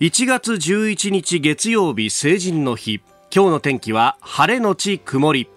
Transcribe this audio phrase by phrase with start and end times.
[0.00, 3.00] 1月11日月曜日成人の日。
[3.32, 5.48] 今日の天気は晴れのち曇り。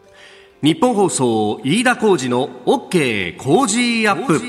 [0.62, 4.40] 日本放送飯田浩二の OK 工事アップ。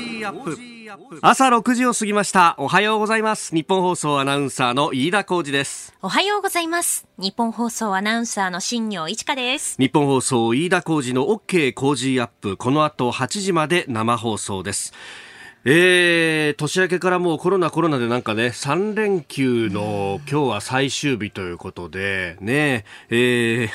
[1.23, 2.53] 朝6時を過ぎました。
[2.59, 3.55] おはようございます。
[3.55, 5.91] 日本放送アナウンサーの飯田浩二です。
[6.03, 7.07] おはようございます。
[7.17, 9.75] 日本放送アナウンサーの新業一華です。
[9.79, 12.57] 日本放送飯田浩二の OK 工事アップ。
[12.57, 14.93] この後8時まで生放送です
[15.65, 23.69] えー、年明けからもうコロナコロナでなんかね、3連休の今日は最終日ということで、ね、ええー、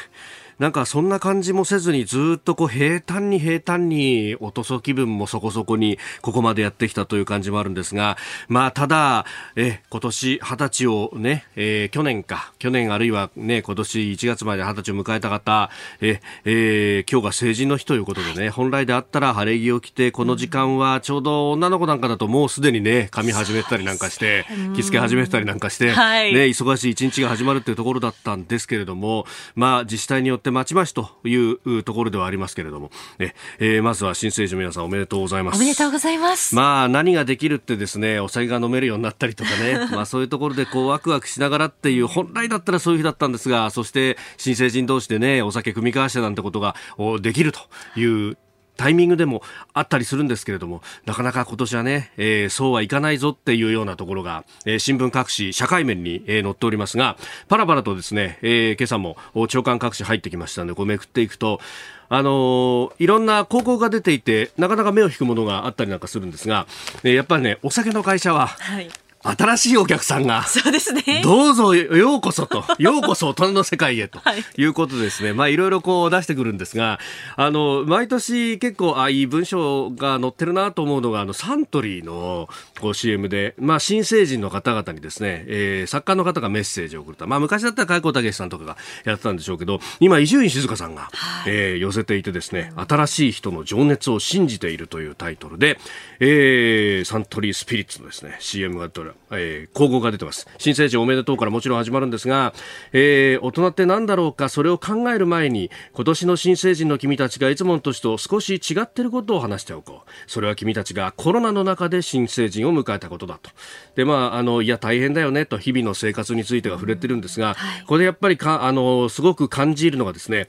[0.59, 8.17] なんかそんな感じもせずにずっとこう平坦に平坦におとそ気分もそこそこにここまでやってきたという感じもあるんですが、
[8.49, 9.27] まあただ、
[9.57, 35.57] え、今年二十歳をね、えー、去年か、去年あるいはね、今年1月まで二十歳を迎えた方、え、えー、今日が成人の日ということでね、本来であったら晴れ着を着て、この時間はちょうど女の子なんかだともうすでにね、髪始めたりなんかして、着付け始めたりなんかして、はい、ね、忙しい一日が始まるっていうところだったんですけれども、まあ自治体によってってまちまちというところではありますけれども、ええー、まずは新成人皆さんおめでとうございます。
[35.57, 36.55] おめでとうございます。
[36.55, 46.77] まあ何ができるってですね、お酒が飲めるようになったりとかね、 まあそういうところでこうワクワクしながらっていう、本来だったらそういう日だったんですが、そして新成人同士でね、お酒組み交わしてなんてことが
[47.21, 47.61] できると
[47.97, 48.37] いう
[48.77, 57.17] タイミングでもあったりするんですけれども、なかなか今年はね、えー、そうはいかないぞっていうようなところが、えー、新聞各紙、社会面に、えー、載っておりますが、
[57.49, 59.17] パラパラとですね、えー、今朝も
[59.49, 61.61] 長官各紙入ってきましたので、こうめくっていくと、
[62.09, 66.67] あのー、いろんな広告が出ていて、なかなか目を引くものがあったりなんかするんですが、
[67.03, 68.91] えー、やっぱりね、お酒の会社は、はい。
[69.25, 71.23] 新しいお客さんが、そうですね。
[71.25, 74.21] どうぞようこそと、 ようこそ大人の世界へと
[74.59, 75.31] いうことですね。
[75.31, 77.01] はい、まあいろいろこう出してくるんですが、
[77.37, 82.49] あの、毎年結構、あ、いい文章が載ってるなと思うのが、あの、サントリーの
[82.81, 87.27] こう CM で、まあ新成人の方々にですね、えー、作家の方がメッセージを送った。
[87.27, 95.79] まあ昔だったら開口武さんとかがやってたんでしょうけど、今伊集院静香さんが、はい、えー、寄せていてですね、新しい人の情熱を信じているというタイトルで、
[96.21, 98.91] えー、サントリースピリッツのですね、CM が、
[99.31, 100.47] えー、が出てます。
[100.59, 102.55] 新成人おめでとうからもちろん始まるんですが、
[102.93, 110.11] えー、大人って何だろうか、それを考える前に、今年の新成人の君たちがいつもの年と少し違っていることを話しておこう。
[110.27, 113.51] それは君たちがコロナの中で新成人を迎えたことだと。
[113.97, 120.49] で、まあ、あの、いや、大変だよね、と、日々の生活については触れてるんですが、はい、これやっぱりか、あの、すごく感じるのがですね、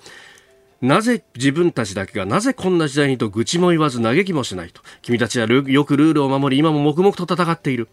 [0.82, 4.82] なぜ自分たちだけがなぜこんな時代にと愚痴も言わず嘆きもしないと。
[5.02, 7.88] 君たちはよくルールを守り、今も黙々と戦っている。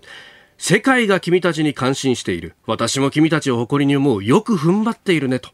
[0.59, 2.55] 世界が君たちに感心している。
[2.67, 4.25] 私も君たちを誇りに思う。
[4.25, 5.39] よく踏ん張っているね。
[5.39, 5.51] と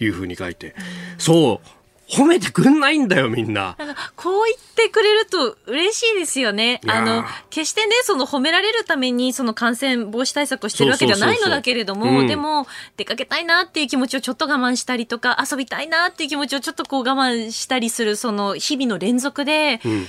[0.00, 0.74] いうふうに書いて。
[1.18, 1.68] そう。
[2.12, 3.74] 褒めてくんないんだよ、みんな。
[3.78, 6.78] なんかこう言ってくれると嬉しいですよね。
[6.86, 12.66] あの、決してね、その褒められるために、その感染防止対策をしてるわけじゃないのだけれども、でも、
[12.98, 20.06] 出かけたいなっていう気持ちをちょっと我慢したりとか、遊びたいなっていう気持ちをちょっとこう我慢したりする、その日々の連続で、うん、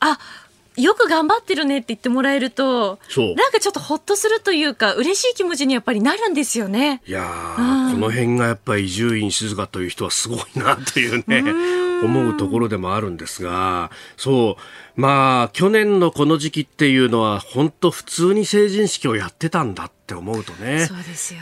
[0.00, 0.18] あ、
[0.80, 2.98] よく頑張ってるねって言ってもらえると
[3.36, 7.02] なんかちょっとほっとするというか嬉しい気持ちにやっぱりなるんですよね。
[7.06, 7.22] いや、
[7.58, 11.44] うん、この辺がやっぱり伊集院静香という人はすごいなというね
[12.02, 15.00] 思うところでもあるんですがそう。
[15.00, 20.88] まあ去年のこの時期っていうのは本当普通に成人式をやってたんだって思うとね、ね、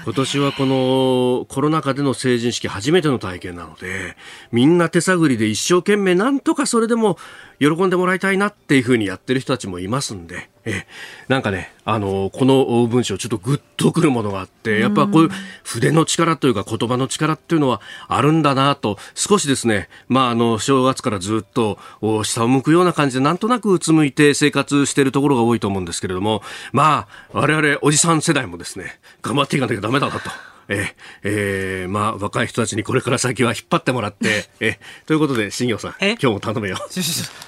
[0.04, 4.16] 今年はこのコロナ禍での成人式初めての体験なので
[4.52, 7.16] みんな手探りで一生懸命なんとかそれでも
[7.60, 10.86] 喜んでもらいたいなっていうふうにやってる人たちもいますんで、え
[11.26, 15.30] なんかね、あのこの文章ちょっとグッとくるものがあって、やっぱこういう
[15.64, 21.78] 筆の力というか言葉の力っていうのはあるんだなと、少しですね、まああの正月からずっと
[22.22, 26.42] 下を向くような感じでなんとなくうつむいて生活しているところが多いと思うんですけれども、
[26.72, 30.30] まあ我々おじさん世代もですね、頑張っていかなきゃダメだなと。
[30.70, 36.76] ええー、まあ、若い人たちにこれから先は引っ張ってもらって、えということで、新業さん、今日も頼むよ。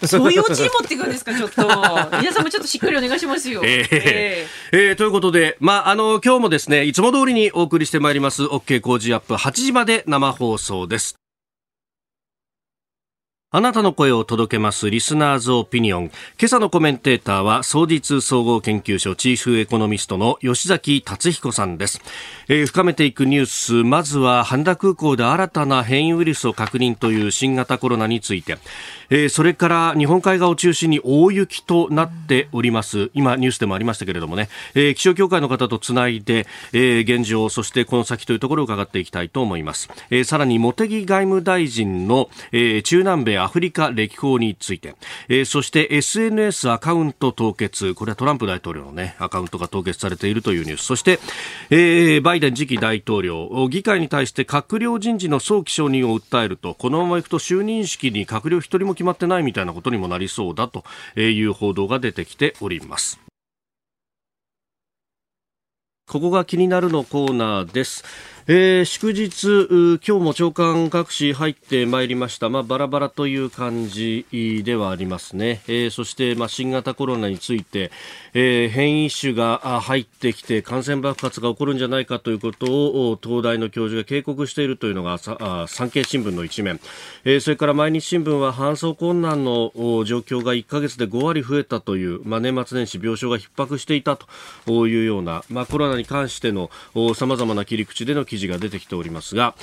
[0.06, 1.62] そういうオチに持っていくんですか、ちょっと。
[2.18, 3.60] 皆さんもちょっとしっかりお願いしますよ。
[3.62, 11.16] えー、えー、えー、ということで、まあ、あの、今日もですね、いつも通りにお送りしてまいります、OK 工事アップ8時まで生放送です。
[13.52, 16.04] あなたの声を届けますリスナーズオピニオン。
[16.04, 16.12] 今
[16.44, 22.00] 朝のコメンテーターは、総実総合研究所チーフエコノミストの吉崎達彦さんです。
[22.46, 28.56] えー、深めていくニュース、まずは羽田空港で新たな変異ウイルスを確認という新型コロナについて、
[29.08, 33.10] えー、それから日本海側を中心に大雪となっております。
[33.14, 39.90] 今ニュースでもありましたけれどもね、えー、気象協会の方とつないで、えー、現状、そしてこの先というところを伺っていきたいと思います。
[40.10, 44.94] えー、さらに茂木外務大臣の、えー、中南米アフリカ歴訪について、
[45.28, 51.18] えー、そして SNS アカウント凍結、これはトランプ大統領のね、アカウントが凍結されているというニュース、そして、
[51.70, 60.84] えー、バイデン次期大統領、議会に対して閣僚人事の早期承認を訴えると、このままいくと就任式に閣僚一人も決まってないみたいなことにもなりそうだと
[61.16, 63.20] いう報道が出てきております。
[66.10, 68.04] ここが気になるのコーナーです。
[68.46, 72.48] えー、祝日、今日も長官各紙入ってまいりました。
[72.48, 74.24] まあ、バラバラという感じ
[74.64, 75.60] ではありますね。
[75.68, 77.90] えー、そして、まあ、新型コロナについて、
[78.32, 82.66] えー、変異種が入ってきて感染爆発が起こるんじゃないかということ
[83.10, 86.80] を東大の教授が警告しているというのが産経新聞の一面、
[87.24, 89.72] えー、それから毎日新聞は搬送困難の
[90.04, 96.70] 状況が1ヶ月で5割増えたという、まあ、年末年始病床が逼迫していたというような、まあ、コロナに関しての
[97.14, 99.56] さまざまな切り口での記事が出てきておりますが、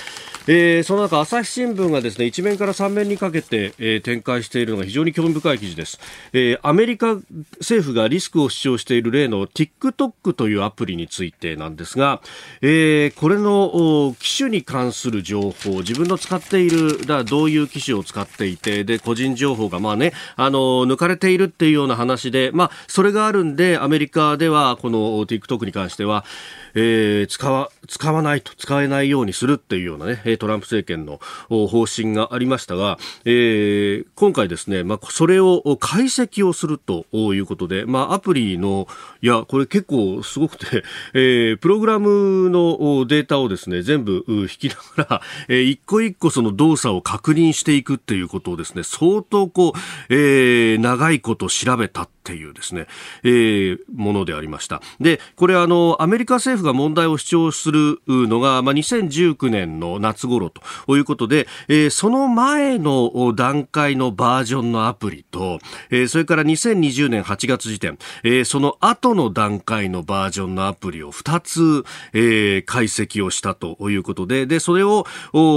[0.46, 5.98] えー、その中朝日新聞がですね一面から3面にかけて、えー、展開しているのが非常に興味深い記事です、
[6.34, 7.14] えー、アメリカ
[7.60, 12.20] 政府がリスクを主張している例の TikTok というアプリについてなんですが、
[12.60, 26.26] えー、これの機種に関する情報自分の使っているだどういう機種を使っていてで個人情報がまあねあの抜かれているっていうような話でまあそれがあるんでアメリカではこの TikTok に関しては
[26.74, 38.88] えー、使わ、使わないと、使えないようにするっていうようなね、トランプ政権の方針がありましたが、えー、今回ですね、まあ、それを解析をするということで、まあ、アプリの、
[39.22, 40.84] いや、これ結構すごくて、
[41.14, 49.78] えー、プログラムのデータをですね、全部引きながら、えー、一個一個その動作を確認していくっていうことをですね、相当こう、
[50.08, 52.86] えー、長いこと調べたっていうですね、
[53.22, 54.82] えー、ものでありました。
[55.00, 60.60] で、これあの、アメリカ政府が問題を主張するのが、まあ、2019年の夏頃と
[60.94, 65.58] いうことで、えー、その前の段階のバージョンのアプリと、
[65.88, 75.06] えー、それから2020年8月時点、えー、その後の段階のバージョンのアプリを2つ、えー、解析をしたということで、で、それを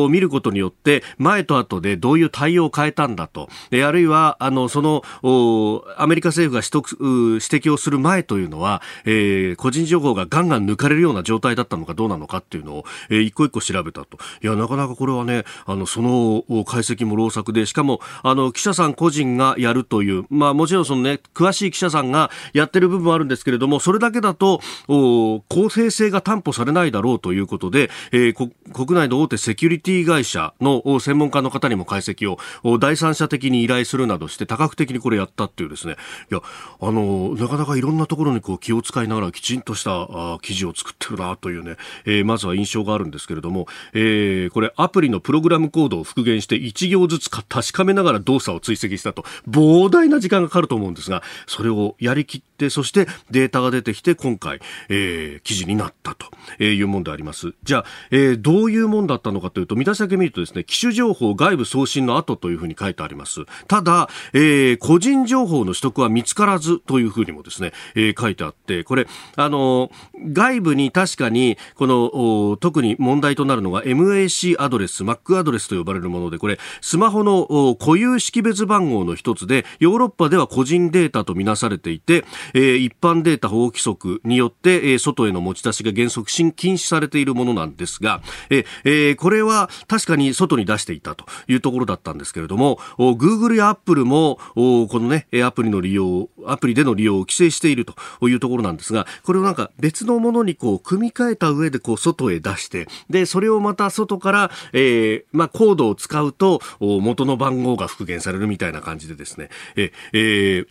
[0.10, 5.04] 見ることによって、前と後でどういう対応を変えたんだと、え、あるいは、あの、その、
[5.98, 14.18] アメリカ政府が取得、指摘をする前というのは、えー、個人情報がガンガン抜かれるような状態だったのかどうなのかっていうのを、えー、一個一個調べたと。
[14.44, 32.38] いや、なかなかこれはね、あの、その解析も労作で、しかも、あの、記者さん個人がやるという、まあもちろんそのね、詳しい記者さんがやってる部分はあるんですけれども、それだけだと、お公正性が担保されないだろうということで、えー、国内の大手セキュリティ会社の専門家の方にも解析を
[32.80, 35.96] 第三者的に依頼するなどして多角的にこれやったっていうですね、
[36.32, 36.42] いや、
[36.80, 54.60] あの、なかなかいろんなところにこう気を使いながらきちんとした記事を作ってるなというね、えー、まずは印象があるんですけれども、えー、これアプリのプログラムコードを復元して1行ずつか確かめながら動作を追跡したと、膨大な時間がかかると思うんですが、それをやりきって、そしてデータが出てきて今回、
[54.90, 57.54] えー、記事になったというもんであります。
[57.64, 63.46] じゃあ、えー、どういうもんだったのかというと、見出しだけ見るとですね、機種情報外部送信の後というふうに書いてあります。
[63.68, 82.24] ただ、えー、個人情報の取得は見つからずというふうにもですね、えー、書いてあって、これ、あの、外部に確かに、この、特に問題となるのが MAC アドレス、Mac アドレスと呼ばれるもので、これ、スマホの固有識別番号の一つで、ヨーロッパでは個人データとみなされていて、
[82.54, 97.96] えー、一般データ保護規則によって、えー、外への持ち出しが原則禁止されているものなんですが、えーえー、これは確かに外に出していたというところだったんですけれども、Google や Apple も、このね、アプリの利用、アプリでの利用を規制していると
[98.28, 110.68] いうところなんですが、これをなんか別のものにこう組み替えた上でこう外へ出して、で、それをまた外から、えー、まあ、コードを使うと元の番号が復元されるみたいな感じでですね、え、えー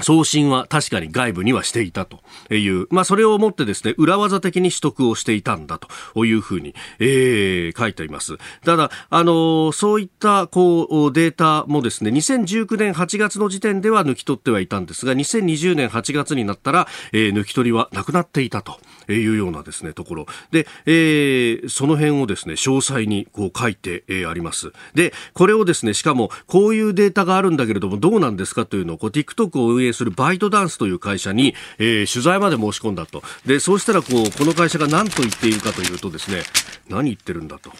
[0.00, 2.20] 送信は確かに外部にはしていたと
[2.52, 8.36] いう、まあそれをもってですね、裏技的に取得をしていたんだというふうに、えー、書いています。
[8.64, 20.26] ただ、あの、そういったこうデータもですね、2019年8月の時点では抜き取ってはいたんですが、2020年8月になったら、えー、抜き取りはなくなっていたというようなですね、ところ。
[20.50, 24.72] で、えー、その辺をですね、詳細にこう書いて、えー、あります。
[24.94, 33.22] で、これをですね、しかもこういうデータがあるんだけれども、どうなんですかというのをこう TikTok を運営するバイトダンスという会社に、えー、取材まで申し込んだと。
[33.46, 36.42] で、そうしたらこう、この会社が何と言っているかというとですね、
[36.88, 37.70] 何言ってるんだと。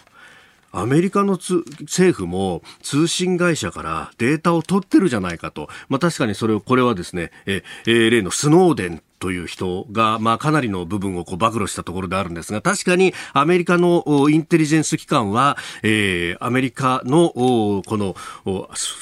[0.75, 5.69] アメリカの政府も通信会社からデータを取ってるじゃないかと。
[5.89, 18.13] まあ確かにそれを、これはですね、え、え例のスノーデンという人が、まあ、かなりの部分をこう暴露したところであるんですが、確かにアメリカのインテリジェンス機関は、えー、アメリカのこの
[18.45, 18.51] フ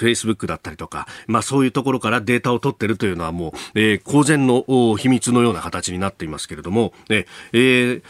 [0.06, 4.64] ェイスブックだったりとか、まあ、そういうところからデータを取ってるというのはもう、えー、公然の
[4.96, 8.02] 秘密のような形になっていますけれども、えー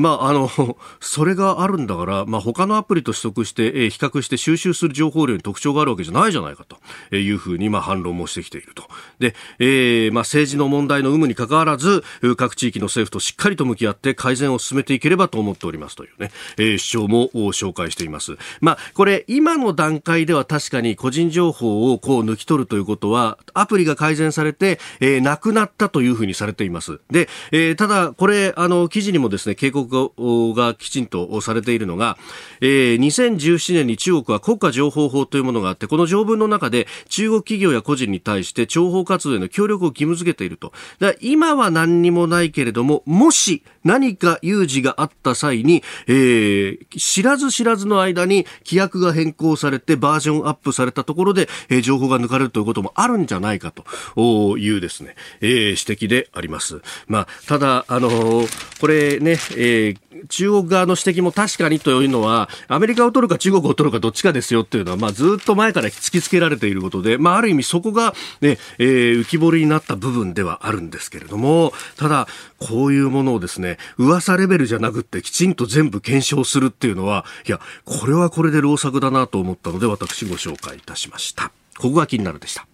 [0.00, 0.50] まあ、あの、
[1.00, 8.84] それがあるんだから、まあ、他のアプリと取得して、え、比較して収集する情報量に特徴があるわけじゃないじゃないかというふうに、まあ、反論もしてきていると。
[9.18, 12.02] で、えー、まあ、政治の問題の有無に関わらず、
[12.36, 18.36] 各地域の政府としっかりと向き合って改善を進めていければと思っておりますというね、えー、主張も紹介しています。
[18.60, 27.00] まあ、これ、今の段階では確かに個人情報をこう抜き取るということは、アプリが改善されて、えー、なくなったというふうにされています。
[27.10, 32.16] で、えー、ただ、これ、あの、記事にもですね、警告がきちんとされているのが、
[32.60, 40.72] えー、2017年に中国は国家情報法というものがあって、この条文の中で中国企業や個人に対して諜報活動への協力を義務付けていると。
[40.98, 56.82] だ今は何にもないけれども、もし何か有事があった際に、えー、知らず知らずの間に規約が変更されてバージョンアップされたところで、えー、情報が抜かれるということもあるんじゃないかというですね、えー、指摘であります。
[57.06, 72.26] まあ、ただ、あのー、これね、えー中国側の指摘も確かにというのは、アメリカを取るか中国を取るかどっちかですよっていうのは、まあ、ずっと前から突きつけられていることで、まあ、ある意味そこがね、えー、浮き彫りになった部分ではあるんですけれども、ただ、
[72.58, 81.52] こういうものをですね、噂レベルじゃなくってきちんと全部検証するっていうのは、いや、これはこれで老作だなと思ったので、私ご紹介いたしました。
[81.78, 82.66] ここが気になるでした。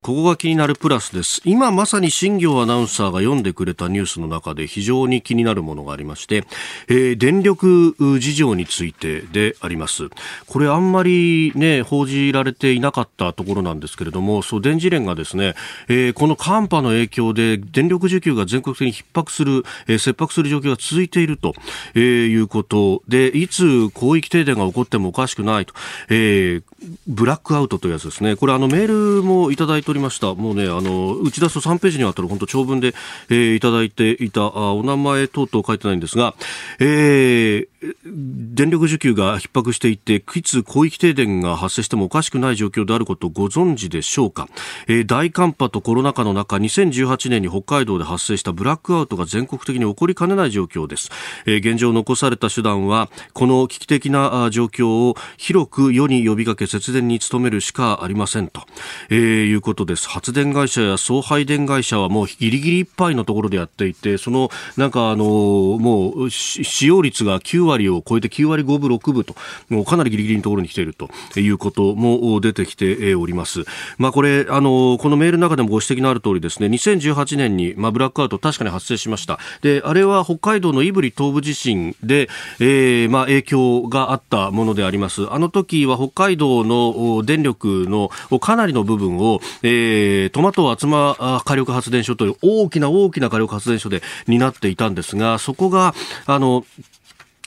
[0.00, 1.42] ここが気になるプラスです。
[1.44, 6.44] 今まさに新業アナウンサーが読んでくれたニュースの中で非常に気になるものがありまして、
[6.86, 10.08] えー、電力事情についてであります。
[10.46, 15.56] これあんまりね、報じられていなかったところなんですけれども、そう、電磁連がですね、
[15.88, 21.54] えー、この寒波の影響で電力需給が全国的に逼迫する、えー、切迫する状況が続いていると、
[21.96, 25.74] えー、いうことで、いつ広域停電が起こってもおかしくないと、
[26.08, 26.62] えー、
[27.06, 28.36] ブラックアウトというやつですね。
[28.36, 30.34] これあのメールもいただいておりました。
[30.34, 32.94] もうね、あの、打ち出すと3ページにわたる本当長文で、
[33.28, 36.34] えー、いただいていたあ、お名前等々書いてないんですが、
[36.78, 44.48] えー、電力需給が逼迫していて、いつ広域停電が発生してもおかしくない状況であることをご存知でしょうか？
[44.86, 51.10] えー、大寒波とコロナ禍の中、2018年に北海道で発生したブラックアウトが全国的に起こりかねない状況です。
[51.46, 58.62] えー、現状残された手段は、この危機的な状況を広く世に呼びかけ節電に努めるしかありませんと、
[59.10, 60.08] えー、いうことです。
[60.08, 69.34] 発電会社や送配電会社はもうギリギリいっぱいのところでやっていてそのなんかあのもう使用率が9割を超えて9割5分6分と
[69.68, 71.08] もうかなりギリギリのところに来ていると
[71.38, 73.64] いうことも出てきております。
[73.96, 76.68] まあこれあのこのメールの中でもご指摘のある通りですね。
[76.68, 79.38] 2018年にまあブラックアウト確かに発生しました。
[79.62, 82.28] であれは北海道の胆振東部地震で、
[82.60, 85.30] えー、まあ影響があったものであります。
[85.30, 95.94] あの時は北海道の電力のかなりの部分を、えー、トマト厚間火力発電所という大きな大きな火力発電所で担っていたんですが、そこが、
[96.26, 96.64] あの、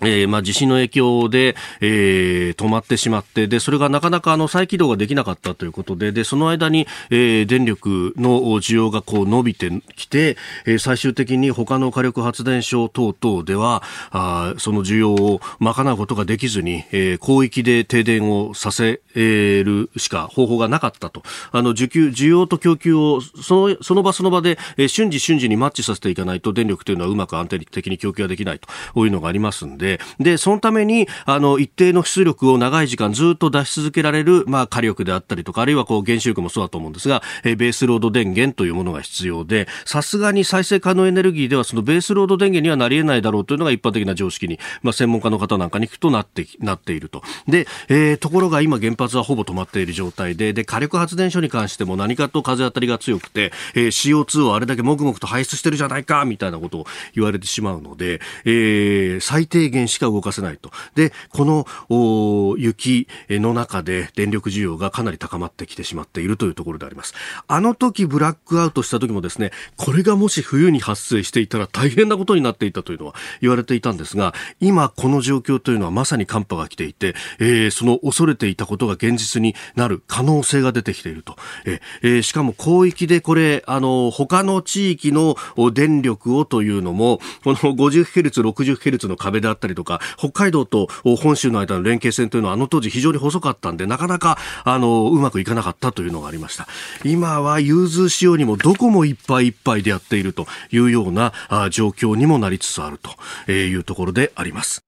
[0.02, 21.24] えー、まあ地震の影響で、えー、止まってしまって、で、それがなかなかあの再起動ができなかったということで、で、その間に、えー、電力の需要がこう伸びてきて、えー、最終的に他の火力発電所等々では、あその需要を賄うことができずに、えー、広域で停電をさせるしか方法がなかったと。
[21.52, 47.24] あの、需給、需要と供給をその、その場その場で、えー、瞬時瞬時にマッチさせていかないと電力というのはうまく安定的に供給ができないとこういうのがありますんで、で、そのために、あの、一定の出力を長い時間ずっと出し続けられる、まあ、火力であったりとか、あるいはこう、原子力もそうだと思うんですが、え、ベースロード電源というものが必要で、さすがに再生可能エネルギーではそのベースロード電源にはなり得ないだろうというのが一般的な常識に、まあ、専門家の方なんかに聞くとなって、なっていると。
[47.48, 60.72] で、えー、ところが今原発はほぼ止まっている状態で、で、火力発電所に関しても何かと風当たりが強くて、えー、CO2 をあれだけもくもくと排出してるじゃないか、みたいなことを言われてしまうので、えー、最低限しか動かせないと。
[60.96, 67.14] で、この雪の中で電力需要がかなり高まってきてしまっているというところであります。
[67.48, 81.36] あの時ブラックアウトした時もですね、これがもし冬に発生していたら大変なことになっていたというのは言われていたんですが、今この状況というのはまさに寒波が来ていて、えー、その恐れていたことが現実になる可能性が出てきていると。
[81.66, 85.36] えー、しかも広域でこれ、あの、他の地域の
[85.74, 96.68] 電力をというのも、この 50Hz、60Hz の壁であったりりとか、北海道と本州の間の連携線というのはあの当時非常に細かったんで、なかなか、あの、うまくいかなかったというのがありました。
[97.04, 101.34] 今は融通しようにもどこもいっぱいいっぱいでやっているというような
[101.72, 103.00] 状況にもなりつつある
[103.46, 104.84] というところであります。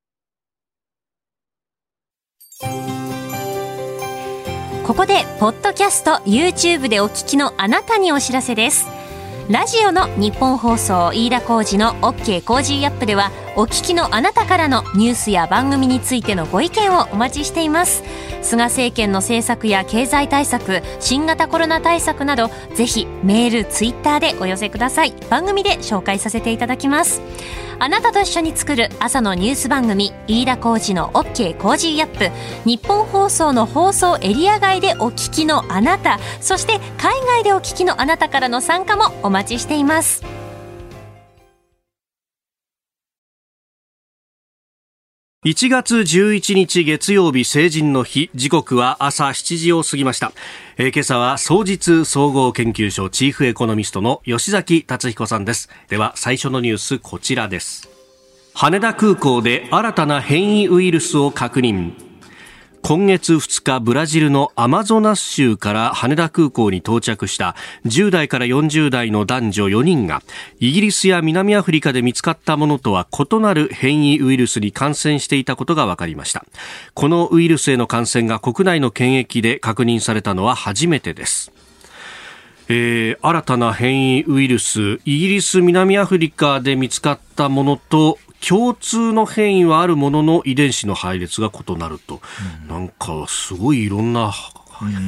[4.86, 9.03] ここで、ポッドキャスト、YouTube でお聞きのあなたにお知らせです。
[9.50, 18.04] ラジオの日本放送飯田浩二の OK コージーアップではお聞きのあなたからのニュースや番組についてのご意見をお待ちしています。
[18.42, 25.14] 菅政権の政策や経済対策新型コロナ対策などぜひメールツイッターでお寄せください。
[25.30, 27.22] 番組で紹介させていただきます。
[27.80, 32.32] あなたと一緒に作る朝のニュース番組飯田浩二の OK コージーアップ。
[32.66, 40.43] 日本放送の放送エリア外でお聞きのあなたそして海外でお聞きのあなたからの参加もお待ちしています。
[45.44, 48.30] 1月11日月曜日成人の日。
[48.34, 50.32] 時刻は朝7時を過ぎました、
[50.78, 55.68] えー、今朝は総実総合研究所チーフエコノミストの吉崎達彦さんです。
[55.90, 57.90] では最初のニュースこちらです。
[58.54, 62.13] 羽田空港で新たな変異ウイルスを確認。
[62.86, 70.22] 今月2日ブラジルのアマゾナス州から羽田空港に到着した10代から40代の男女4人が
[70.60, 76.44] イギリスや南アフリカで見つかったものとは異なる変異ウイルスに感染していたことが分かりました。
[76.94, 81.54] このウイルスへの感染が国内の検疫で確認されたのは初めてです。
[82.68, 92.22] えー、新たな変異ウイルスイギリス南アフリカで見つかったものと共通の変異はあるものの遺伝子の配列が異なると、
[92.64, 94.34] うん、なんかすごいいろんな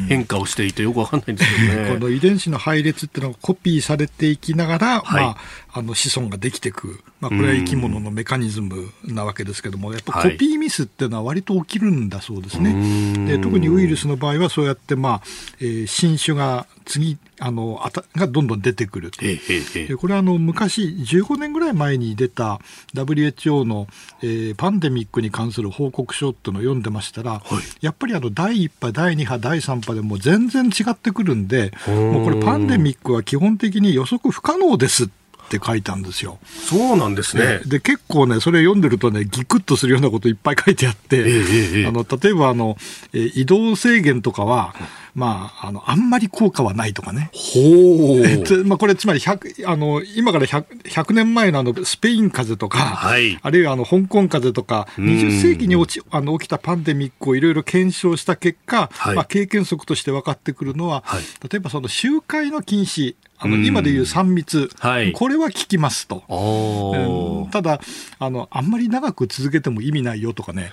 [0.07, 1.89] 変化をしていてよくわかんないんですけどね。
[1.99, 5.37] この遺伝子の配列っていうのがコピーされていきながら、はい、まあ、
[5.73, 13.27] あの子孫ができていく、まあ、これは生き物のメカニズムなわけですけども、やっぱコピーミスっていうのは割と起きるんだそうですね。
[13.27, 15.21] で特にウイルスの場合はそうやって、まあ
[15.59, 22.59] えー、新種が次あのあたがどんどん出てくると、でこれはあの昔15年ぐらい前に出た
[22.93, 23.87] WHO の、
[24.21, 27.41] えー、パンデミックに関する報告書っていうのを読んでましたら、はい、
[27.81, 35.09] やっぱりあの第1波第2波第3波でも全然違ってくるんでもうこれパンデミックは基本的に予測不可能です
[35.45, 36.39] って書いたんですよ。
[36.45, 37.59] そうなんですね。
[37.65, 42.77] で、結構ね、それ読んでるとね、ギクッとするようなこといっぱい書いてあって、ええ、あの例えばあの、
[43.13, 44.73] え移動制限とかは、
[45.15, 47.29] まあ、あの、あんまり効果はないとかね。
[47.33, 48.63] ほう。
[48.67, 67.81] まあ、これ、つまり1あの、今から 100, 100年前のあの、スペイン風邪とか、はい、あるいはあの、香港風邪とか、20世紀に落ちあの起きたパンデミックをいろいろ検証した結果、はい、まあ、経験則として分かってくるのは、はい、例えばその集会の禁止、あの今でいう3密、はい、これは効きますと、うん、ただ
[68.17, 70.71] あの、あんまり長く続けても意味ないよとかね、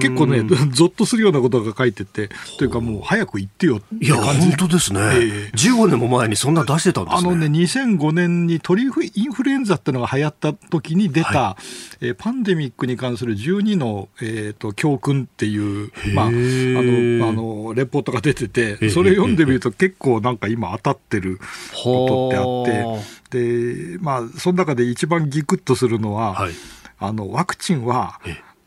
[0.00, 11.56] 結構ね、ぞっとするようなことが書いてて、というか、もう早く行ってよっていや、本当ですね、えー、15年も前にそんな出してたんです、ね、あのね、2005年に鳥インフルエンザっていうのが流行った時に出た、は
[12.00, 21.38] い、えー、パンデミックに関する12の、えーと、教訓っていう、まあ、あのあのレポートが出てて、それ読んでみると、結構なんか今、当たってる。
[21.82, 26.52] ことってあって、で、まあ、その中で一番ギクッとするのは、はい、
[26.98, 28.20] あの、ワクチンは、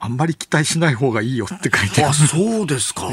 [0.06, 3.10] あんまり期待しない方がいいよって書いてあそうですか。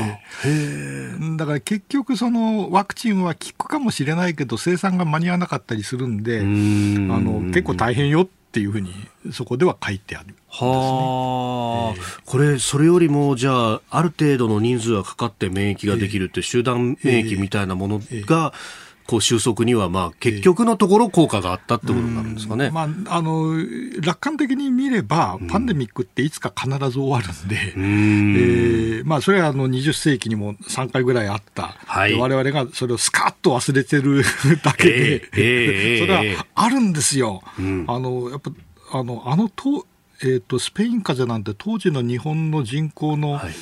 [1.36, 7.10] だから結局そのワクチンは効くかもしれないけど生産が間に合わなかったりするんで、ん。
[7.10, 8.92] あの結構大変よっていうふうに
[9.32, 18.52] そこでは書いてある、ね、はあ、えー、これそれよりもじゃあある程度の人数がかかって免疫ができるって集団免疫みたいなものが、
[19.06, 22.70] こう収束にはまあ結局のところ効果があったってことになるんですかね。
[22.70, 23.54] まあ、あの
[24.00, 28.34] 楽観的に見れば、パンデミックっていつか必ず終わるんで、ん。
[28.34, 34.22] えー、まあ、それはあの20世紀にも3回ぐらいあった、はい、我々がそれをスカッと忘れてる
[34.62, 37.42] だけで、えー、それはあるんですよ。
[37.58, 38.50] うん、あのやっぱ
[38.92, 39.86] あのあのと、
[40.22, 43.52] えーと、スペイン風邪なんて当時の日本の人口の、はい。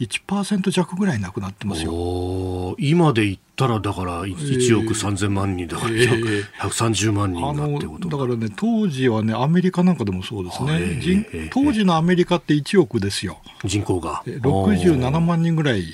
[0.00, 2.74] 1%弱ぐらいなくなってますよ。
[2.78, 13.38] 今で言ったらだから1億3000万人だから、えー、130万人がってことだからね当時はねアメリカなんかでもそうですね、えー、当時のアメリカって1億ですよ。
[13.64, 14.22] 人口が。
[14.24, 15.84] 67万人ぐらい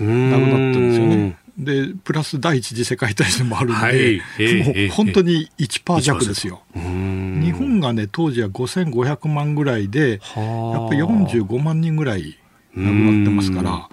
[0.00, 1.38] 亡くなったんですよね。
[1.56, 4.20] でプラス第一次世界大戦もあるんで、はい、
[4.62, 6.62] もう本当に1%弱ですよ。
[6.74, 6.80] 日
[7.52, 12.38] 本がね当時は5500万ぐらいでやっぱり45万人ぐらい
[12.74, 13.88] 亡くなってますから。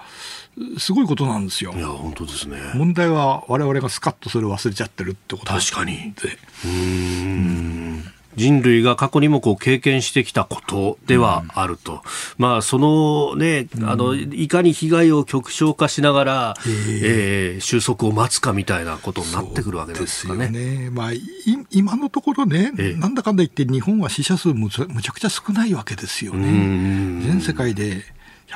[0.78, 1.74] すごいことなんですよ。
[1.76, 2.58] いや、本当ですね。
[2.76, 6.14] 問題は我々がスカッとそれを忘れちゃってるってこと確かに。
[6.66, 8.04] うん。
[8.36, 12.00] 人類が過去にもこう経験してきたことではあると、うん、
[12.38, 20.50] まあ、そのね、あのいかに被害を極小化しながら、えー、えー、収束を待つかみたいなことになってくるわけですかね。
[20.50, 21.12] ねまあ、
[21.72, 27.22] 今のところね、えー、なんだかんだ言って日本は死者数むちゃくちゃ少ないわけですよね。
[27.26, 28.04] 全世界で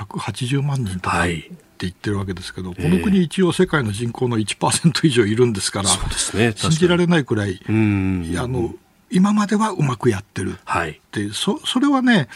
[0.05, 1.17] 180万人とか。
[1.17, 1.39] はい。
[1.39, 1.41] っ
[1.79, 8.73] て言ってるわけですけど、この国、一応世界の人口の1%以上いるんですから、そうですね、信じられないくらい、あの
[9.11, 12.27] 今まではうまくやってるはい、でそそれはね、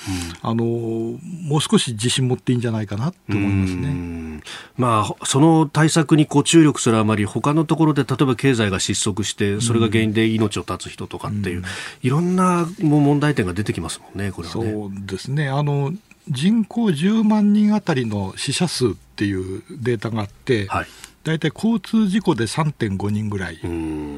[0.43, 4.41] うん、あのもう少し自信持っていいんじゃないかなと思いますね、
[4.75, 11.65] まあ、その対策にこう注力するあまり他のところで例えば経済が失速してそれが原因で命を絶つ人とかっていう、うん、
[12.01, 14.71] いろんなも問題点が出てきますもんねこれはね。
[14.71, 15.49] そうですね。
[15.49, 15.93] あの
[16.29, 20.85] 人口10万人あたりの死者数っていうデータがあって、はい。
[21.23, 23.59] 大体交通事故で3.5人ぐらい、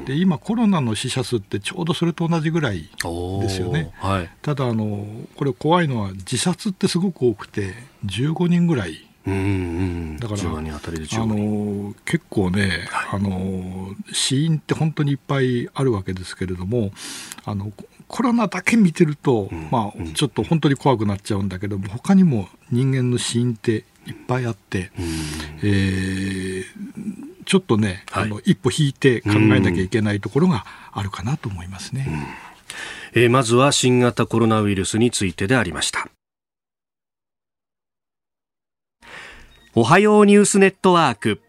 [0.06, 7.74] で今、コロナの死者数ってちょうどそれと同じぐらいですよね、はい、ただあの、これ、怖いのは自殺ってすごく多くて、
[8.06, 9.06] 15人ぐらい。
[9.26, 16.92] だからあの結構ね、はい、あの死因って本当にいっぱいあるわけですけれども
[17.44, 17.72] あの
[18.08, 24.92] コロナだけ見てると、うん、まあ、ちょっと本当に怖くなっちゃうんだけども他にも人間の死因っていっぱいあって、
[25.62, 26.64] えー、
[27.44, 32.06] ちょっとね、はい、あの一歩引いて考えなきゃいけないところがあるかなと思いますね。
[33.14, 36.08] えー、まずは新型コロナウイルスについてでありました。
[39.74, 41.40] おはようニュースネットワーク。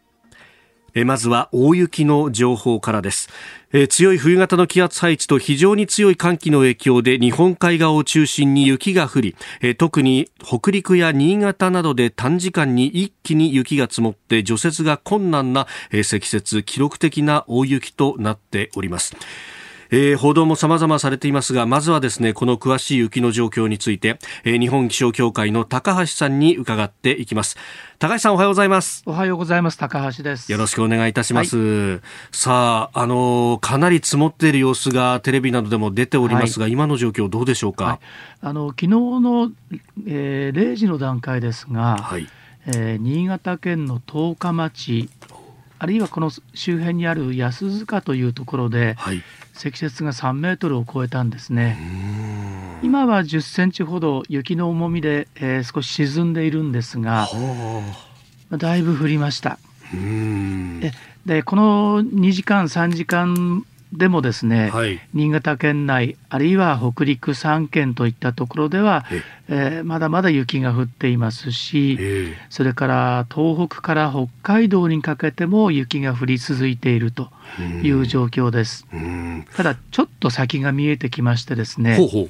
[0.99, 3.29] えまずは大雪の情報からです。
[3.71, 19.15] え強い冬型の気圧配置と非常に強い寒気の影響で日本海側を中心に雪が降り、え特に北陸や新潟などで短時間に一気に雪が積もって除雪が困難な、え積雪記録的な大雪となっております。
[19.91, 27.57] えー、報道も様々されていますがまずはですねこの詳しい雪の状況について、えー、日本気象協会の高橋さんに伺っていきます。
[27.99, 29.01] 高橋さんおはようございます。
[29.07, 29.77] おはようございます。
[29.77, 30.51] 高橋です。
[30.51, 37.99] よろしくお願いいたします、はい、さああのかなり積もっている様子がテレビなどでも出ておりますが、はい、今の状況どうでしょうか、はい、
[38.41, 39.51] あの昨日の、
[40.05, 42.27] えー、0時の段階ですが、はい。
[42.67, 45.09] えー、新潟県の十日町
[45.79, 49.21] あるいはこの周辺にある安塚というところで、はい、
[49.57, 51.77] 積雪が3メートルを超えたんですね。
[52.83, 57.27] 今は10センチほど雪の重みで、えー、少し沈んでいるんですが、
[58.51, 59.57] だいぶ降りました。
[61.25, 69.05] でこの2時間3時間でもですね、はい、新潟県内あるいは北陸3県といったところでは、
[69.47, 71.97] えー、まだまだ雪が降っていますし、
[72.49, 77.29] それから東北から北海道にかけても雪が降り続いていると
[77.83, 78.85] いう状況です。
[79.55, 81.97] ただちょっと先が見えてきましてですね。
[81.97, 82.29] ほうほう。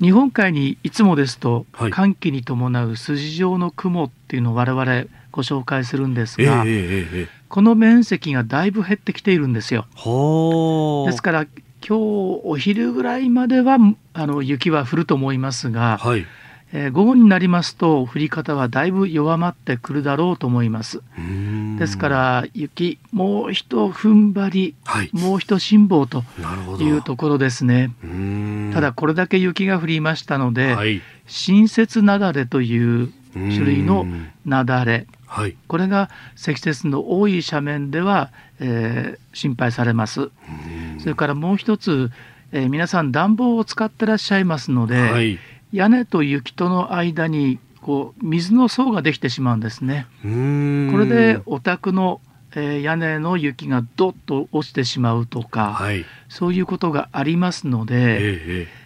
[0.00, 9.86] 日本海にいつもですと寒気に伴う筋状の雲っていうのを我々ご紹介するんですが、えーえー、この面積がだいぶ減ってきているんですよ。
[11.06, 11.46] ですから
[11.86, 13.78] 今日お昼ぐらいまでは
[14.12, 16.26] あの雪は降ると思いますが、はい、
[16.72, 21.00] えー、午後になりますと降り方はだいぶ弱まってくるだろうと思います。
[21.78, 26.24] ですから雪もう一踏ん張り、はい、もう一辛抱と
[26.82, 27.90] いうところですね。
[28.74, 34.06] ただこれだけ雪が降りましたので、はい、新雪雪崩という種類の
[34.44, 40.30] 雪崩はい、これが積雪の多い斜面では、えー、心配されます。
[40.98, 42.10] それからもう一つ、
[42.50, 45.38] えー、皆さん暖房を使ってらっしゃいますので、はい、
[45.70, 50.06] 屋根と雪との間にこう水の層ができてしまうんですね。
[50.22, 50.28] こ
[50.98, 52.20] れでお宅の、
[52.54, 58.77] えー、屋根の雪がどっと落ちてしまうとか、はい、そういうことがありますので、ええ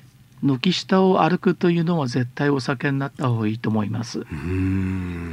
[0.43, 4.27] 軒下を歩くというのは絶対お酒になった方がいいと思います。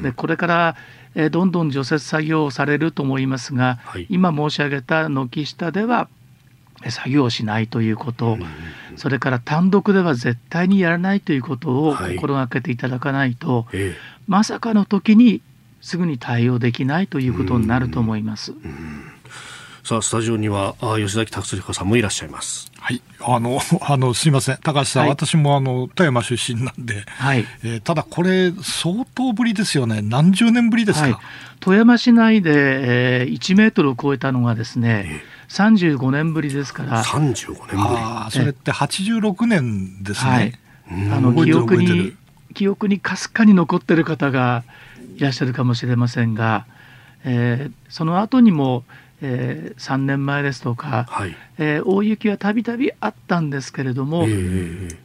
[0.03, 0.75] でこれから、
[1.15, 6.07] えー、どんどん除雪作業をされると思いますが、はい、今申し上げた軒下では
[6.89, 8.37] 作業をしないということ、
[8.95, 13.93] それから単独では絶対にやらないということを心がけていただかないと、はい、
[14.27, 15.41] まさかの時に
[15.81, 18.53] すぐに対応できないということになると思います。
[19.89, 22.71] さあスタジオには吉崎達彦さんもいらっしゃいます。
[22.77, 31.05] はい、あの、 あの、すみません、高橋さん、はい、私もあの富山出身なんで、はい、えー、ただこれ、相当ぶりですよね、何十年ぶりですか？
[31.07, 31.15] はい、
[31.59, 37.03] 富山市内で、えー、1メートルを超えたのがですね、えー、35年ぶりですから。
[37.03, 37.75] 35年ぶり。
[37.75, 40.31] あそれって86年ですね。
[40.31, 40.53] はい、
[41.11, 42.13] あの記憶に
[42.53, 44.63] 記憶にかすかに残ってる方が
[45.17, 46.67] いらっしゃるかもしれませんが、
[47.23, 48.83] えー、その後にも
[49.21, 54.97] えー、3年前ですとか、はい、えー、大雪はたびたびあったんですけれども、えー、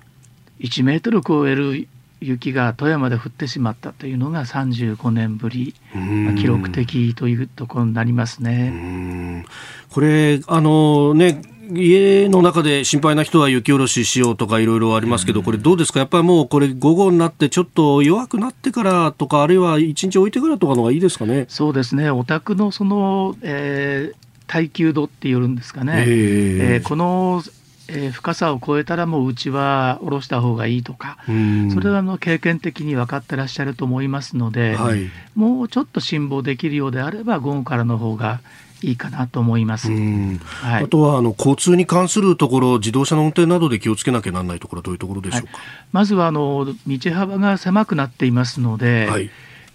[0.61, 1.89] 1メートルを超える
[2.21, 9.45] 雪が富山で降ってしまったというのが35年ぶり、まあ、記録的というところになりますね。
[9.91, 16.01] これあのね家の中で心配な人は雪下ろししようとかいろいろありますけど、これどうですか？
[16.01, 21.47] やっぱりもうこれ午後になってちょっと弱くなってからとか、あるいは一日置いてからとかのがいいですかね？
[21.49, 22.11] そうですね。
[22.11, 26.05] お宅のその、えー、耐久度っていうんですかね。
[26.07, 27.43] えー、えー、この
[27.87, 38.41] えー、深さを超えたらもううちは下ろした方がいいとか、それはあの経験的に分かってらっしゃると思いますので、はい、もうちょっと辛抱できるようであれば午後からの方が
[38.85, 49.31] いいかなと思います、はい、あとはあの交通に関するところ、自動車の運転などで気をつけなきゃならないところはどういうところでしょうか、はい、まずはあの道幅が狭くなっていますので、はい、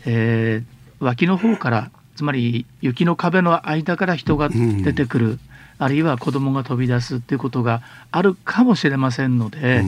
[0.06, 5.26] えー、脇の方から、つまり雪の壁の間から人が出てくる。
[5.28, 5.40] うん
[5.82, 9.82] あるいは子供が飛び出すということがあるかもしれませんので、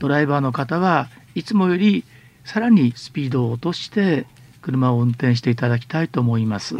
[0.00, 2.04] ドライバーの方はいつもより
[2.44, 4.26] さらにスピードを落として
[4.62, 6.76] 車を運転していただきたいと思います。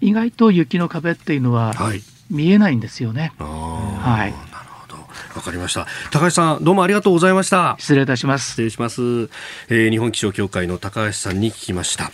[0.00, 1.74] 意外と雪の壁っていうのは
[2.30, 3.32] 見えないんですよね。
[3.38, 4.50] はい。
[5.34, 5.86] わかりました。
[6.10, 7.76] 高橋さん、どうもありがとうございました。
[7.78, 8.50] 失礼いたします。
[8.50, 9.00] 失礼します。
[9.68, 12.10] えー、日本気象協会の高橋さんに聞きました。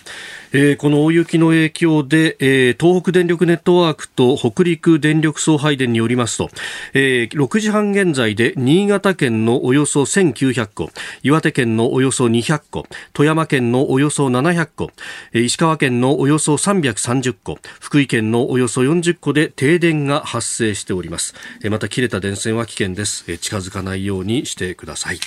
[0.58, 6.48] えー、この大雪の影響で、えー、東北電力ネットワークと北陸電力送配電によりますと、
[6.94, 10.90] えー、6時半現在で新潟県のおよそ1900戸、
[11.22, 14.90] 岩手県のおよそ200戸、富山県のおよそ700戸、
[15.34, 21.34] 石川県のおよそ330戸、福井県のおよそ40戸で停電が発生しております。
[21.68, 23.24] また切れた電線は危険です。
[23.36, 25.18] 近づかないようにしてください。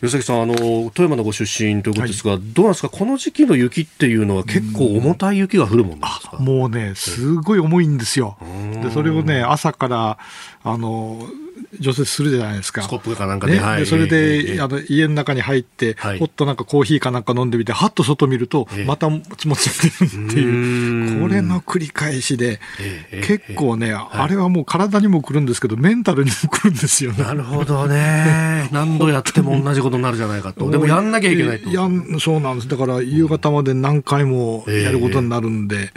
[0.00, 2.90] 吉崎さんあの富山のご出身ということですが、はい、どうなんですか？
[2.90, 8.36] この時期の雪っていうのは結構重たい雪が降るもんですか、もうねすごい重いんですよ。
[8.82, 10.18] でそれをね朝から
[10.62, 11.18] あの
[11.80, 12.82] 除雪するじゃないですか。
[12.82, 13.54] スコップかなんかで。
[13.54, 22.60] ねはい、でそれで、えー、あの家の中に入って、はい、ほっとなんかコーヒーかなんか飲んでみて、はっと外見ると、またつもつってるっていう、これの繰り返しで、
[23.10, 27.24] えー、結構ね、あれはもう体にもくるんですけど、メンタルにもくるんですよね。
[27.24, 28.68] なるほどね。
[28.72, 30.70] 何度やっても同じことになるじゃないかと。
[30.70, 31.70] でもやんなきゃいけないと。
[31.70, 32.68] やんそうなんです。
[32.68, 35.92] だから夕方まで何回もやることになるんで、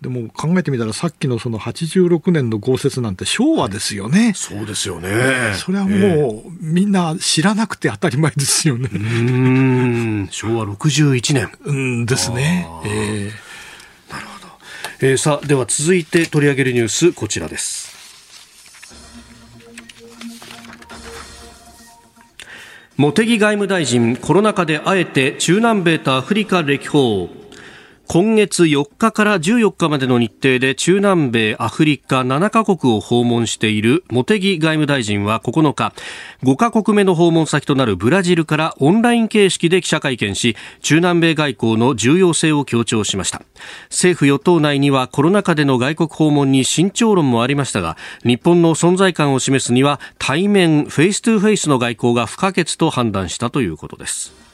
[0.00, 4.32] でも考えてみたらさっきのその86年の豪雪なんて昭和ですよね。
[4.34, 5.54] そうですよね。
[5.54, 8.88] それはもう、みんな知らなくて当たり前ですよね。
[8.92, 11.50] うん昭和61年。
[11.64, 12.68] うんですね。
[12.84, 14.52] えー、なるほど。
[15.00, 17.88] えー、さあ、では続いて取り上げるニュース、こちらです。
[22.98, 27.37] 茂木外務大臣、コロナ禍であえて中南米とアフリカ歴訪。
[28.10, 35.92] 今月4日から14日までの日程で中南米、アフリカ7カ国を訪問している茂木外務大臣は9日、
[36.42, 43.42] 5カ国目の訪問先となるブラジルからオンライン形式で記者会見し、中南米外交の重要性を強調しました。
[43.90, 54.47] 政府与党内にはコロナ禍での外国訪問に慎重論もありましたが、日本の存在感を示すには対面、 face to face の外交が不可欠と判断したということです。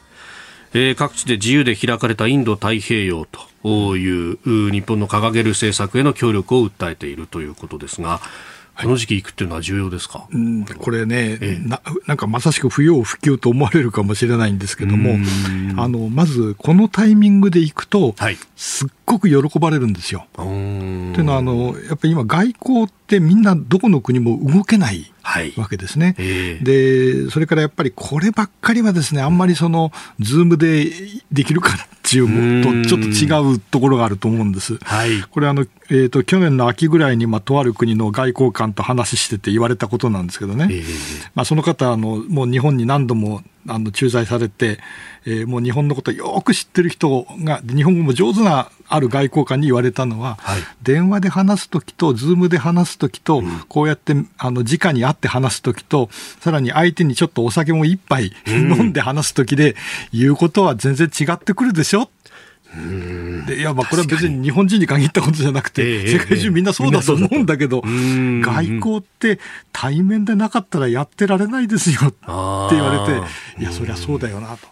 [0.77, 3.27] えー、各地で自由で開かれたインド太平洋
[3.63, 8.21] という日本の掲げる政策への協力を訴えているということですが、
[8.83, 15.17] この時期行くっていうのは重要ですか、うん、これね、ええ、な、なんかまさしく不要不急と思われるかもしれないんですけども、
[15.77, 20.27] あのまずこのタイミングで行くと、はい、すっごく喜ばれるんですよ。
[20.35, 25.14] というのはあの、やっぱり今、外交ってみんなどこの国も動けない
[25.57, 26.15] わけですね、はい。
[26.19, 30.91] えー、でそれからやっぱりこればっかりはですねあんまりそのズームで
[31.33, 34.77] できるかっていうとちょっと違うところがあると思うんです。
[34.83, 40.85] はい、これあの、えーと、去年の秋ぐらいに、まあ、とある国の外交官と話してて言われたことなんですけどね、えー、
[41.35, 44.79] まあ、その方あのもう日本に何度もあの駐在されて、
[45.27, 59.77] えー、もう日本のことをよく知ってる人が日本語も上手なある外交官に言われたのは、はい、電話で話すときと、ズームで話すときと、うん、こうやってあの直に会って話すときと、さらに相手にちょっとお酒も一杯飲んで話すときで、
[60.13, 62.11] 言うことは全然違ってくるでしょ
[63.47, 69.39] でいやまあこれは別に日本人に限ったことじゃなくて、世界中みんなそうだと思うんだけど、外交って
[69.73, 72.37] 対面でなかったらやってられないですよって言
[72.83, 73.21] われ
[73.57, 74.69] て、いや、そりゃそうだよなと。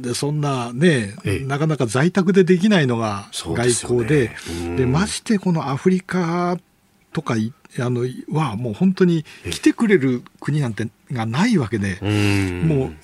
[0.00, 1.14] でそんなね、
[1.46, 4.30] なかなか在宅でできないのが外交で、
[4.76, 6.56] で、ね、ましてこのアフリカ
[7.12, 11.98] とかあのはもう本当に来てくれる国なんてがないわけで、
[12.64, 12.94] もう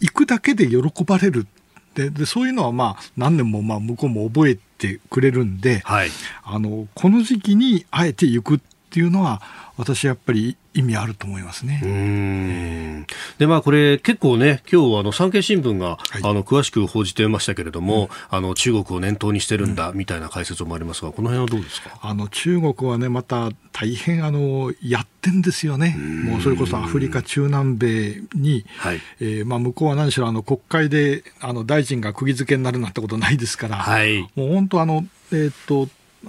[0.00, 1.46] 行くだけで喜ばれる
[1.94, 6.08] ででそういうのはまあ何年もまあ向こうも覚えてくれるんで、はい、
[6.44, 8.64] あのこの時期にあえて行くって
[8.98, 9.40] いうのは
[9.76, 13.06] 私やっぱり意味あると思いますね。
[13.38, 21.98] でまあこれ結構ね今日あの産経新聞が、はい、あの詳しく報じてましたけれども、うん、あの中国を念頭にしてるんだみたいな解説もありますがこの辺はどうですか？
[22.02, 25.96] あの中国はねまた大変あのやってんですよね。
[26.24, 35.88] もうそれこそアフリカ中南米に、はい、えー、まあ向こうは何しろあの国会であの大臣が釘付けになるなんてことないですから、はい、もう本当あのえっ、ー、と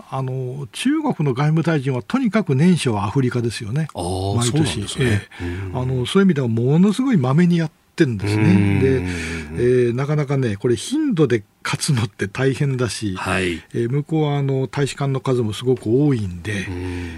[0.10, 4.88] あの中国の外務大臣はとにかく年初はアフリカですよね、毎年。
[4.88, 5.28] そう、ね。
[5.42, 8.80] えー、あのそういう意味ではものすごいまめにやってるんですね。
[8.80, 16.66] で、えー、なかなかね、これ、頻度で勝つのって大変だし、はい、えー、向こうはあの大使館の数もすごく多いんで、ん。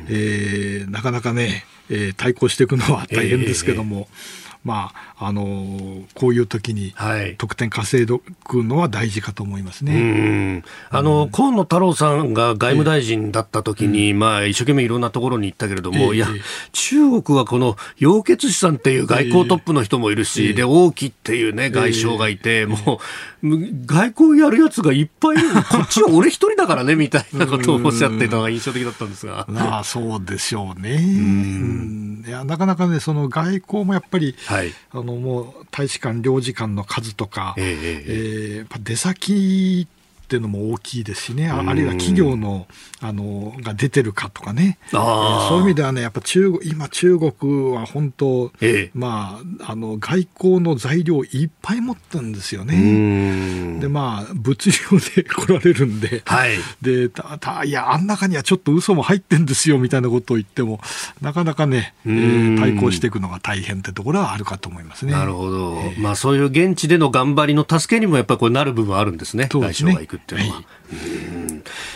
[0.09, 4.07] えー、なかなかね、えー、対抗していくのは大変ですけども。
[4.11, 6.93] えーまあ、あのこういう時に
[7.37, 16.27] 得点稼いでくのは大事かと思いますね、あの、河野太郎さんが外務大臣だった時に、えー、まあ、一生懸命いろんなところに行ったけれども、えー、いや、
[16.71, 22.97] 中国はこの楊潔チさんっていう外交トップの人もいるし、えー、で王毅っていうね、外相がいて、もう、
[23.43, 29.45] 外交やるやつがいっぱいいる、こっちは俺一人だからねみたいなことをおっしゃっていたのが印象的だったんですが。
[29.51, 30.91] まあ、そうでしょうね。
[30.91, 32.23] うん。
[32.25, 40.02] いやなかなかね、その外交もやっぱり、はい、あのもう大使館、領事館の数とか、えー、えー、出先って
[40.35, 42.67] いうのも大きいですしね、あるいは企業の
[43.01, 53.79] あのが出てるかとかね、えー、そういう意味ではね、やっぱ中国今、中国は本当、ええ、まあ、あの外交の材料いっぱい持ってるんですよね。
[53.81, 60.79] で、まあ、物量で来られるんで、はい、でたたいや、あん中にはちょっと嘘も入ってんですよみたいなことを言っても、
[61.19, 65.11] なかなかね、えー、対抗していくのが大変ってところはあるかと思いますね。
[65.11, 70.55] なるほど、えー、まあ、そういう現地での頑張りの助けにもやっぱりなる部分あるんですね、外相が行くっていうのは。
[70.55, 70.65] はい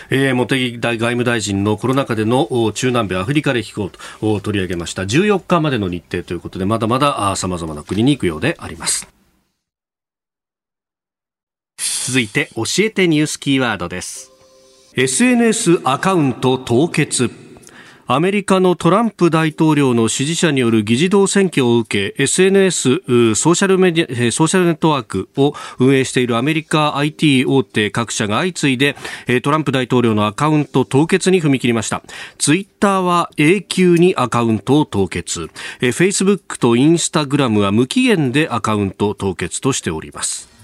[0.09, 5.03] えー、茂木外務大臣のコロナ禍での中南米アフリカ歴訪と取り上げました。
[5.03, 9.07] 14日までの日程ということでまだまださまざまな国に行くようであります。
[11.77, 14.31] 続いて教えてニュースキーワードです。
[14.95, 17.46] SNS アカウント凍結。
[18.09, 28.95] アメリカのトランプ大統領の支持者による議事堂選挙を受け SNS ソーシャルメディアソーシャルネットワークを運営しているアメリカ IT 大手各社が相次いで
[29.41, 32.01] トランプ大統領のアカウント凍結に踏み切りました。
[32.37, 35.47] ツイッターは永久にアカウントを凍結。
[35.47, 40.56] フェイスブックとインスタグラムは無期限でアカウント凍結としております。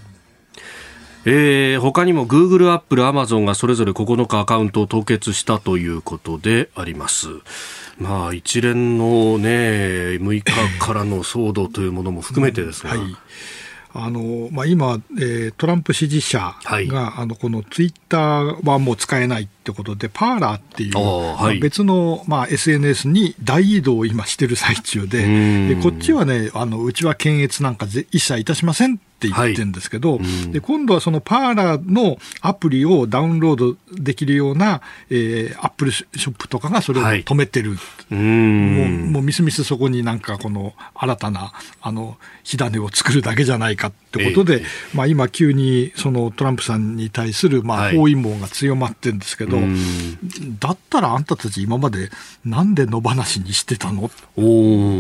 [1.25, 7.27] えー、他にも Google、Apple、Amazon がそれぞれ9日アカウントを凍結したということであります。
[7.97, 10.43] まあ、一連のね、6日
[10.79, 13.15] からの騒動というものも含めてですが、うんはい。
[13.95, 37.77] あのまあ、今、えー、トランプ支持者が、はい、あのこのツイッターはもう使えないってことで、パーラーっていう、はい、別の、まあ、SNS に大移動を今してる最中で、でこっちはねあの、うちは検閲なんか一切いたしませんって言ってるんですけど、はい、で今度はそのパーラーのアプリをダウンロードできるような、えー、アップルショップとかがそれを止めてる、は
[38.11, 49.69] い、もうもうみすみすそこになんかこの新たなあの火種を作るだけじゃないかってことで、えー、まあ、今、急にそのトランプさんに対するまあ包囲網が強まってるんですけど、はい、
[50.59, 52.09] だったらあんたたち今まで
[52.45, 54.05] なんで野放しにしてたの？
[54.05, 54.09] っ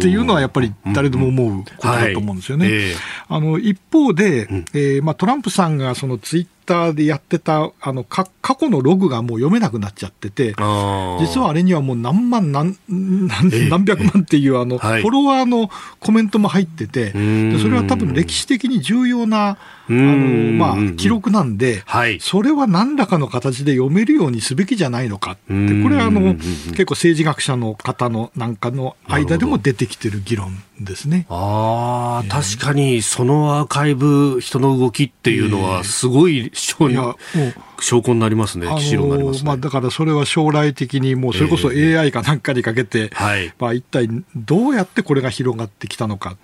[0.01, 2.65] ていうのはやっぱり誰でも思うことだと思うんですよね。
[2.65, 2.75] はい。
[2.75, 2.95] えー、
[3.27, 19.57] あの一方で、うん、えー、まあ、トランプさんがそのツイッターでやってたあの過去のログがもう読めなくなっちゃってて、実はあれにはもう何万何、何何百万っていうあの、フォロワーのコメントも入ってて、でそれは多分歴史的に重要な
[19.89, 25.41] あのまあ、記録なんで、はい、それは何らかの形で読めるようにすべきじゃないのかって、
[25.83, 31.25] これはあの結構政治学者の方のなんかの間でも出てきてる議論ですね。
[31.29, 46.37] あ、えー、確かにそのアーカイブ、人の動きっていうのは、すごい証,、えー、証拠になりますね、記になります、ね、まあ、だからそれは将来的に、もうそれこそ AI かなんかにかけて、えーはい、まあ、一体どうやってこれが広がってきたのか、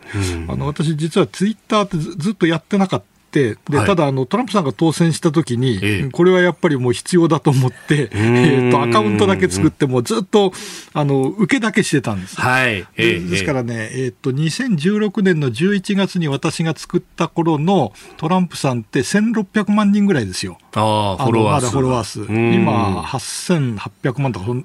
[0.47, 3.39] あの私、実はツイッターってずっとやってなかった。
[3.39, 10.51] でただあの、トランプさんが当選したときに、ええ、これはやっぱりもう必要だと思って、えー、とアカウントだけ作って、もずっと
[10.93, 12.39] あの受けだけしてたんです。
[12.39, 20.57] はい、でですからね、えー、と2016年の11月に私が作った頃のトランプさんって1600万人ぐらいですよ。
[20.73, 21.65] ああ、フォロワー数。
[21.65, 22.19] まだフォロワー数。
[22.31, 24.63] 今、8800万とか、も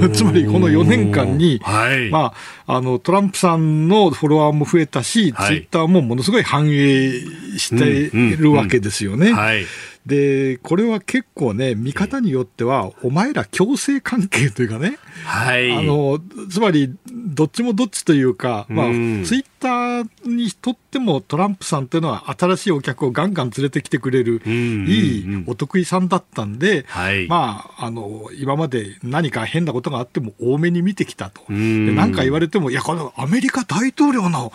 [0.12, 2.34] つまりこの4年間に、はい、ま
[2.66, 7.10] あ、あのトランプさんのフォロワーも増えたし、はい、ツイッターもものすごい反映
[7.58, 7.84] して
[8.16, 9.16] いるわけですよね。
[9.16, 9.64] うんうんうんはい
[10.06, 16.18] で、これは結構ね、見方によっては、お前ら共生関係というかね、はい、あの
[16.50, 18.94] つまり、どっちもどっちというか、まあ、ツイ
[19.38, 34.52] ッターにとってもトランプさんというのは、新しいお客をガンガン連れてきてくれる、いいお得意さんだったんで、はい、まあ、あの今まで何か変なことがあっても多めに見てきたと、何か言われても、いや、このアメリカ大統領の,、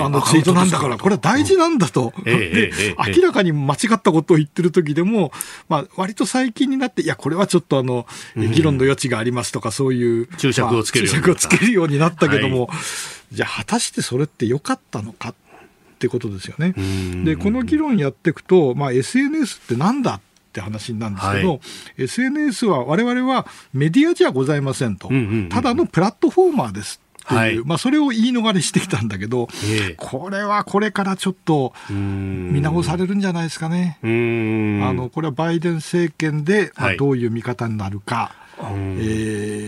[0.00, 2.72] あのツイートなんだから、これは大事なんだと、で
[3.16, 5.32] 明らかに間違ったことを言ってる時でも、
[5.68, 8.06] まあ割と最近になって、いや、これはちょっとあの
[8.36, 15.30] 議論の余地がありますとか、そういう注釈をつける、まあ、注釈をつけるようになったけども、はい、じゃあ、果たしてそれって良かったのか？
[15.30, 15.34] っ
[16.02, 16.74] てことですよね。
[17.24, 20.20] で、この議論やっていくと、まあ、SNS ってなんだっ
[20.52, 21.60] て話なんですけど、はい、
[21.96, 25.08] SNS は我々はメディアじゃございませんと、
[25.48, 33.98] ただのプラットフォーマーですっていう、はい、まあ、それを言い逃れしてきたんだけど、えー、これはこれからちょっと見直されるんじゃないですかね。
[34.02, 38.76] あのこれはバイデン政権で、まあ、どういう見方になるか、はい、え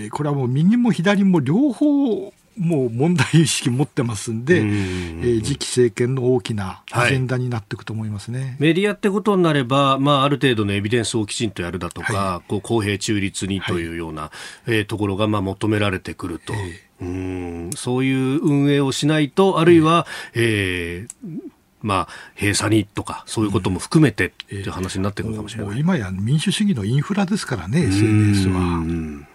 [0.07, 14.33] ー、これはもう右も左も両方もう問題意識持ってますんで、んえー、次期政権の大きなアジェンダになっていくと思いますね、はい、メディアってことになれば、まあ、ある程度のエビデンスをきちんとやるだとか、はい、こう公平中立にというような、は
[14.69, 16.53] い、えー、ところがまあ求められてくると。
[16.53, 17.71] えーうん。
[17.75, 21.39] そういう運営をしないと、あるいは、えー、
[21.83, 25.73] まあ、閉鎖にとか、そういうことも含めてっていう話になってくるかもしれない。
[25.73, 29.27] うんえー、今や民主主義のインフラですからね、SNS は。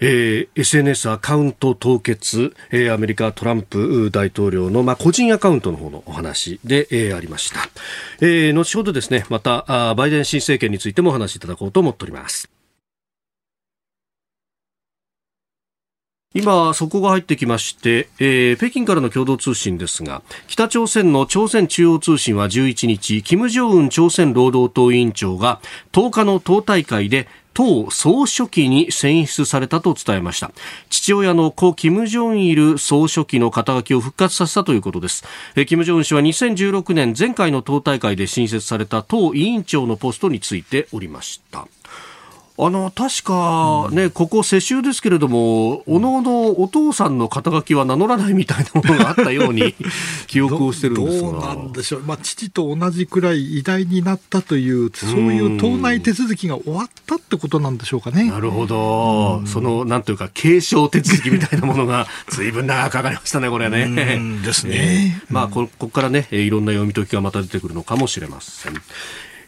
[0.00, 7.60] えー、SNS アカウント凍結、えー、アメリカトランプ大統領の、まあ、個人アカウントの方のお話で、えー、ありました。
[8.20, 12.50] えー、後ほどですね、またあバイデン新政権についてもお話しいただこうと思っております。
[16.36, 27.26] 今、そこが入ってきまして、えー、北京からの共同通信ですが、北朝鮮の朝鮮中央通信は11日、金正恩朝鮮労働党委員長が10日の党大会で
[27.56, 30.52] 党総書記に選出されたと伝えました。
[30.90, 35.24] 父親の故金正日総書記の肩書きを復活させたということです。
[35.66, 41.66] 金正恩氏は2016年前回の党大会で新設された党委員長のポストについておりました。
[42.58, 49.74] あの確かね、うん、ここ世襲ですけれども、おのおのお父さんの肩書きは名乗らないみたいなものがあったように
[50.26, 58.30] 記憶をしてるんですがどうなんでしょう、まあ、父と同じくらい偉大になったという、そういう党内手続きが終わったってことなんでしょうかね。
[58.30, 64.18] なるほど、そのなんというか、継承手続きみたいなものが、ずいぶん長くかかりましたね、これね。
[64.42, 65.22] ですね。
[65.28, 68.74] まあこ、ここからね、いろんな読み解きがまた出てくるのかもしれません。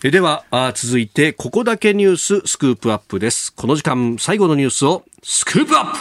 [0.00, 0.44] では
[0.76, 3.52] 続いてここだけニューススクープアップです。
[3.52, 5.92] この時間最後のニュースをスクープアッ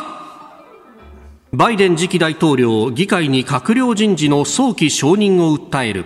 [1.51, 1.57] プ。
[1.57, 6.05] バイデン次期大統領議会に閣僚人事の早期承認を訴える。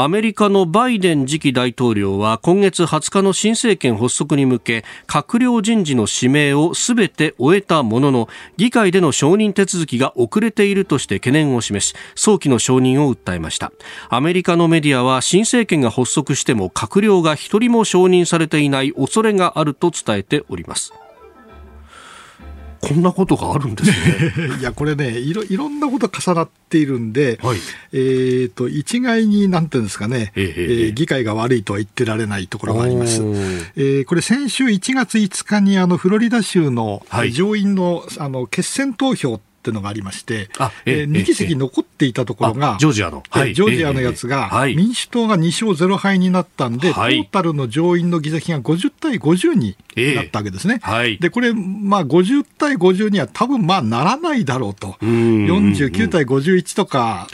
[0.00, 13.72] アメリカのバイデン次期大統領は今月20日の新政権発足に向け閣僚人事の指名をすべて終えたものの議会での承認手続きが遅れているとして懸念を示し早期の承認を訴えました。
[14.08, 20.92] アメリカのメディアは新政権が発足しても閣僚が一人も承認されていない恐れがあると伝えております。
[22.80, 24.56] こんなことがあるんですね。
[24.60, 27.58] いや、これねいろ、いろんなこと重なっているんで、はい、
[27.92, 33.20] えっ、ー、と、一概に、なんていうんですかね、えー、えー、議会が悪いとは言ってられないところがあります。
[33.76, 40.48] えー、これ、先週1月5日に、あの、フロリダ州の上院の、はい、あの、決選投票っていうのがありまして、
[40.86, 49.76] えー、2議席残っていたところが、ジョージアの、はい、ジョージアのやつが、民主党が2勝0敗になったんで、トータルの上院の議席が50対50に
[50.14, 50.80] なったわけですね。
[51.20, 57.28] で、これ、まあ、50対50には多分まあならないだろうと、49対51とか、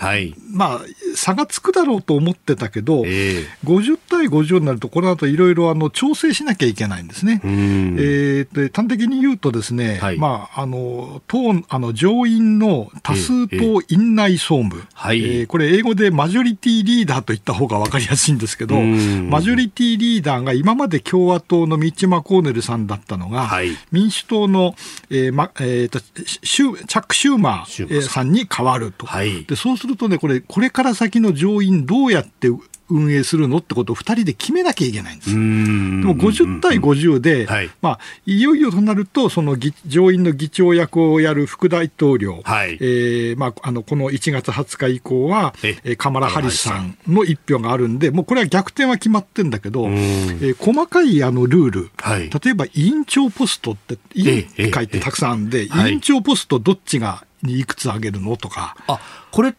[0.50, 0.80] まあ、
[1.14, 7.40] 差がつくだろうと思ってたけど、えー、50対50になると、この後いろいろ調整しなきゃいけないんですね。
[7.44, 11.38] えー、で端的に言うとですね、はい、まあ、あの党
[11.68, 24.74] あの上院の多数党院内総務、えー、えー、これ、英語でマジョリティリーダーと言った方が分かりやすいんですけど、マジョリティリーダーが今まで共和党のミッチ・マコーネルさんだったのが、はい、民主党の、
[25.10, 28.34] えーまえーと、シュチャック・シューマーさん。
[28.34, 32.48] に変わると、はい、でそうするとね、これ、これから先の上院どうやって
[32.90, 35.30] 運営するのってことを2人で決めなきゃいけないんです。
[35.30, 37.70] でも50対50で、はい。
[37.80, 42.74] まあ、いよいよとなると、その上院の議長役をやる副大統領、はい。
[42.74, 58.76] えーまあ、あのこの1月20日以降は、えカマラ・ハリスさんの一票があるんで、もうこれは逆転は決まってるんだけど、えー、細かいあのルール、はい、例えば委員長ポストって、委員会ってたくさんあるんで、委員長ポストどっちがにいくつあげるのとか。
[58.86, 59.00] あ
[59.30, 59.54] これ、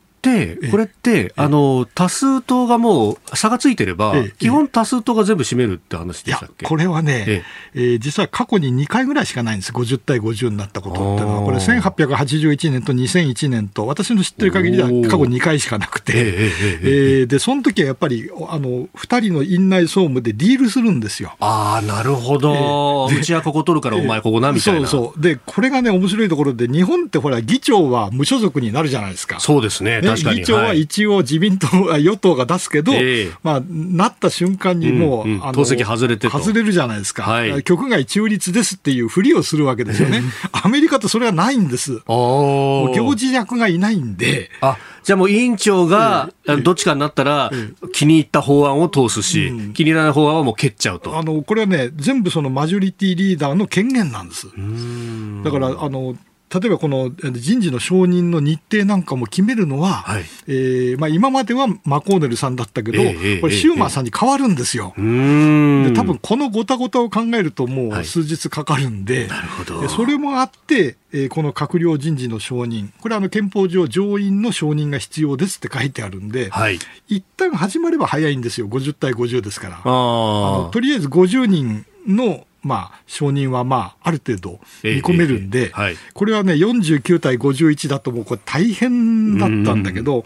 [0.71, 6.65] これって、あの、多数党がもう差がついてれば、基本多数党が全部占めるって話でしたっけ？
[6.65, 9.71] これはね、ええー、実は過去に2回ぐらいしかないんです。
[9.71, 11.43] 50対50になったことっていうのは。
[11.43, 16.51] これ1881年と2001年と、私の知ってる限りでは過去2回しかなくて、え
[17.21, 21.35] えで、その時はやっぱり、あの、2人の院内総務でディールするんですよ。
[21.39, 23.07] ああ、なるほど。
[23.07, 24.87] うちはここ取るからお前ここな、みたいな。
[24.87, 25.21] そうそう。
[25.21, 29.39] で、これがね、面白いところで、日本ってほら、議長は無所属になるじゃないですか。
[29.39, 30.01] そうですね。
[30.01, 30.14] 確かに。
[30.15, 40.21] 議長は一応自民党、与党が出すけど、えー、まあ、なった瞬間にもう、あの党籍外れて外れるじゃないですか、はい、局外中立ですっていうふりをするわけですよね。
[40.51, 42.01] アメリカとそれはないんです。
[42.07, 44.49] 行事役がいないんで。
[44.61, 46.31] あじゃあもう委員長が
[46.63, 47.51] どっちかになったら
[47.93, 51.15] 気に入った法案を通すし、気に入らない法案はもう蹴っちゃうと。
[51.15, 54.47] あのこれはね、全部そのマジョリティリーダーの権限なんです。
[55.43, 56.15] だからあの
[56.53, 64.93] 例えばこの人事の承認の日程なんかも決めるのは、はい、えー、まあ、今まではマコーネルさんだったけど、えー、これ、シューマーさんに変わるんですよ。
[64.97, 79.81] えー、で多分このごたごたを考えると、もう数日かかるんで、はい、それもあって、えー、この閣僚人事の承認、これはあの憲法上、上院の承認が必要ですって書いてあるんで、はい、一旦始まれば早いんですよ、50対50ですから。
[79.83, 90.25] あのとりあえず50人のまあ、承認はまあ、ある程度見込めるんで、はい、これはね、49対51だともうこれ大変だったんだけど、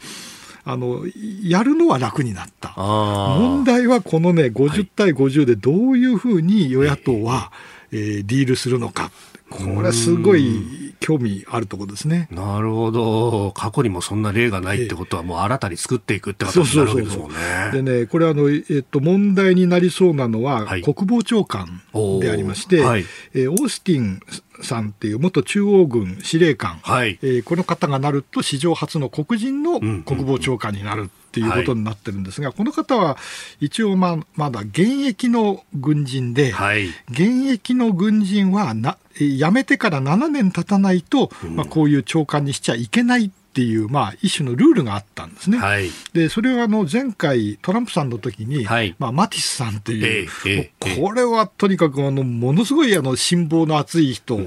[0.64, 1.04] あの、
[1.44, 2.74] やるのは楽になった。
[2.78, 7.52] 問題はこのね、50対50でどういうふうに与野党は、
[7.92, 9.12] えー、ディールするのか。
[9.50, 12.28] これはすごい興味あるところですね。
[12.32, 13.52] なるほど。
[13.56, 17.38] 過去にもそんな例がないってことは、もう新たに作っていくってことになるわけですもんね。
[17.72, 21.82] でね、これあの、えっと、問題になりそうなのは、国防長官
[22.22, 24.20] でありまして、はい、えー、オースティン
[24.62, 33.18] さんっていう元中央軍司令官、はい、えー、この方がなると史上初の黒人の国防長官になるっていうことになってるんですが、はい、この方は
[33.60, 45.58] 一応ままだ現役の軍人で、はい、現役の軍人はな辞めてから7年経たないと、まあ、こういう長官にしちゃいけないっていう、まあ、一種のルールがあったんですね。
[45.58, 54.40] はい、で、それはあの前回、トランプさんの時に、はい、まあ、マティスさんっていう、えー、これはとにかくあのものすごいあの辛抱の厚い人を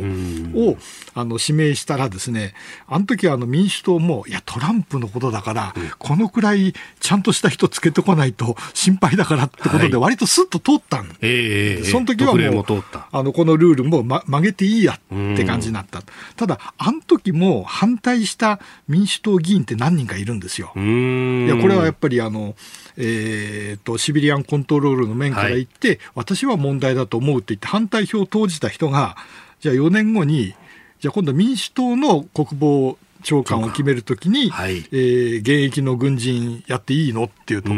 [1.14, 2.54] あの指名したらですね、
[2.86, 16.02] あの時はあの民主党も、いや、トランプのことだから、このくらいちゃんとした人つけてこないと心配だからってことで、割とすっと通ったん、はい、えー、その時はもう、あのこのルールも、ま、曲げていいやって感じになった。
[16.36, 20.72] ただ、あの時も反対した民主党議員って何人かいるんですよ。
[20.76, 22.54] いやこれはやっぱりあの、
[22.96, 29.16] えーと、シビリアンコントロールの面から言って、はい、私は問題だと思うって言って反対票を投じた人が
[29.60, 30.54] じゃあ4年後に
[31.00, 37.70] じゃあ今度民主党の国防長官を決めるときに、はい、えー、現役の軍人やっていいのっていうと。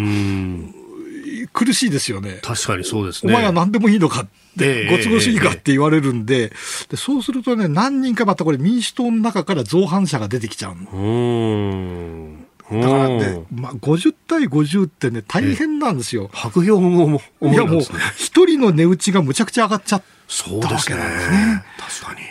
[1.53, 2.41] 苦しいですよね。
[2.43, 3.33] 確かにそうですね。
[3.33, 6.53] お前は何でもいいのかって、ご都合主義かって言われるんで、
[6.89, 12.45] でそうするとね、何人かまたこれ民主党の中から造反者が出てきちゃうの。
[12.71, 16.31] だからね、まあ、50対50ってね、大変なんですよ。
[16.33, 17.81] 白票もいやもう、
[18.17, 21.65] 一人の値打ちがむちゃくちゃ上がっちゃったわけなんですね。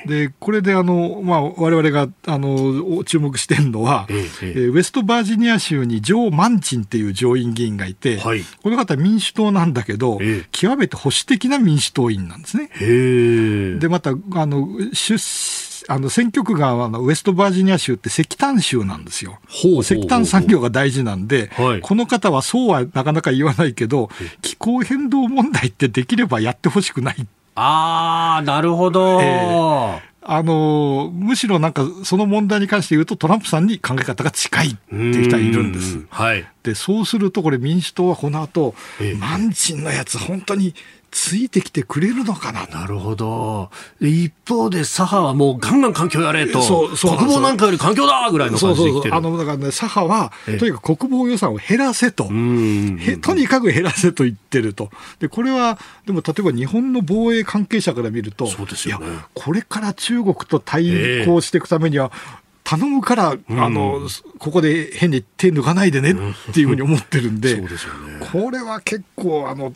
[0.05, 10.20] で、これであの、まあ、我々が、あの、注目してるのは、えええウェストバージニア州にジョー・マンチンっていう上院議員がいて、はい、この方民主党なんだけど、
[10.51, 12.70] 極めて保守的な民主党員なんですね。
[13.80, 15.18] で、また、あの、出
[15.88, 19.39] あの選挙区があのウェストバージニア州って石炭州なんですよ。
[19.82, 24.09] 石炭産業が大事なんで、はい、この方はそうはなかなか言わないけど、
[24.41, 27.28] 気候変動問題ってできればやってほしくない。
[27.56, 29.22] ああ、なるほど。
[29.22, 35.99] えーあのむしろなんかその問題に関して言うとトランプさんに考え方が近いっていう人はいるんです。
[36.10, 40.76] はい、でそうするとこれ民主党はこの後、えマンチンのやつ本当に
[41.14, 42.66] ついてきてくれるのかな？
[42.66, 43.70] なるほど。
[44.01, 49.16] 一方で、左派はもうガンガン環境やれと、そうそう国防なんかより環境だぐらいの感じで来てる。
[49.16, 54.89] あの、だからね、左派は、とにかく国防予算を減らせと、とにかく減らせと言ってると。
[55.20, 62.11] で、これは、でも例えば日本の防衛関係者から見ると、そうですよ、ね、いや、これから中国と対抗していくためには、
[62.64, 64.07] 頼むから、あの、
[64.39, 67.68] ここで変に手抜かないでねっていうふうに思ってるんで、 でね、
[68.32, 69.74] これは結構、あの、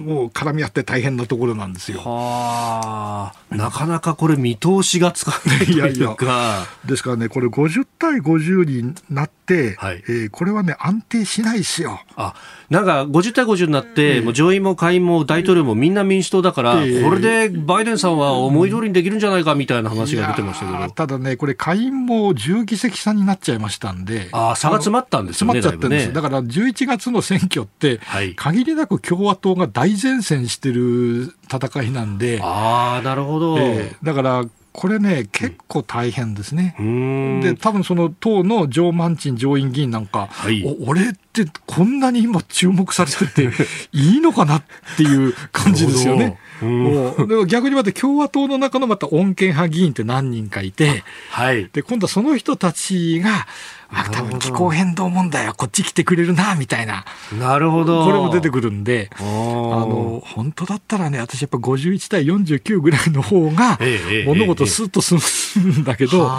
[0.00, 2.00] もう絡み合って大変なところなんですよ。
[2.00, 5.88] はあ、なかなかこれ見通しがつかないというか。
[5.88, 12.00] いやいやですからね、これ50対50になって、はい、えー、これはね、安定しないですよ。
[12.16, 12.34] あ
[12.70, 20.90] なんか50対50になって、えー、もう上院も下院も大統領もみんな民主党だから、えー、これでバイデンさんは思い通りにできるんじゃないかみたいな話が出てましたけど。
[20.92, 24.28] ただね、これ下院も10議席差になっちゃいましたんで。
[24.30, 25.60] あ差が詰まったんですよね。
[25.60, 26.06] 詰まっちゃったんです。
[26.06, 32.38] ね、だから11月の選挙って、はい、限りなく共和党が大前線してる戦いなんで。
[32.40, 33.58] ああ、なるほど。
[33.58, 36.76] えー、だから、これね、結構大変ですね。
[36.78, 43.50] うん、で、多分その党のジョー・マンチン上院議員なんか、はい、俺ってこんなに今注目されてて
[43.92, 44.62] いいのかなっ
[44.96, 46.38] ていう感じですよね。
[46.60, 53.46] でも逆にまた共和党の中のまた穏健派議員って何人かいて、はい、で今度はその人たちが、
[53.92, 57.04] あ、多分気候変動問題はこっち来てくれるな、みたいな。
[57.38, 58.04] なるほど。
[58.04, 63.78] これも出てくるんで、あの、本当だったらね、私やっぱ51対49ぐらいの方が、
[64.26, 65.18] 物事スッと進
[65.62, 66.30] むんだけど、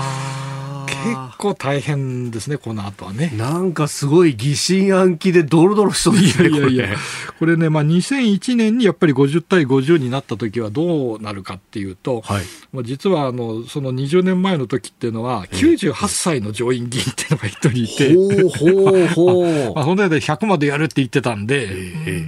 [1.03, 3.33] 結構大変ですね、この後はね。
[3.37, 6.97] なんかすごい疑心暗鬼でドロドロしそうですね、いやいやいや、
[7.39, 21.67] これね、まあ、2001年にやっぱり50対50になった時はどうなるかっていうと、はい、まあ、実はあのその20年前の時っていうのは、98歳の上院議員っていうのが一人いて、ほうほう まあ、その間100までやるって言ってたんで、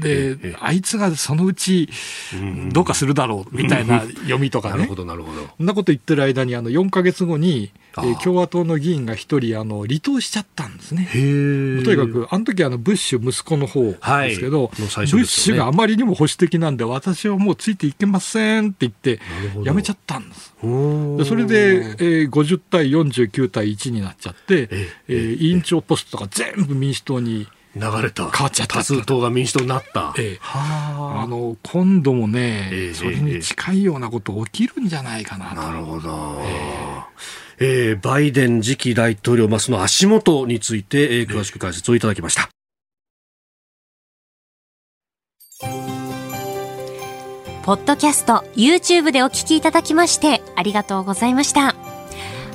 [0.01, 1.89] で、あいつがそのうち
[2.71, 4.77] どうかするだろうみたいな読みとかね。
[4.77, 5.47] なるほど、なるほど。
[5.57, 11.07] そんなこと言ってる間に、あの4か月後に、えー、共和党の議員が一人あの離党しちゃったんですね。
[11.83, 19.19] とにかくあの時あのブッシュ息子の方ですけど、はいね、ブッシュがあまりにも保守的なんで私はもうついていけませんって言って
[19.63, 20.53] やめちゃったんです。
[21.17, 28.29] でそれで、えー、50対49対1になっちゃって、ええー、委員長ポストとか全部民主党に流れた。
[28.29, 28.79] 変わっちゃった。
[28.79, 30.13] 多数党が民主党になった。
[30.17, 36.39] ええ、あの、今度もね、ええ、それに近いようなこと起きるんじゃないかななるほど。
[36.45, 42.49] ええー、バイデン次期大統領、まあ、その足元について、えー、詳しく解説をいただきました。
[47.63, 51.75] ポッドキャスト、YouTube でお聞きいただきまして、ありがとうございました。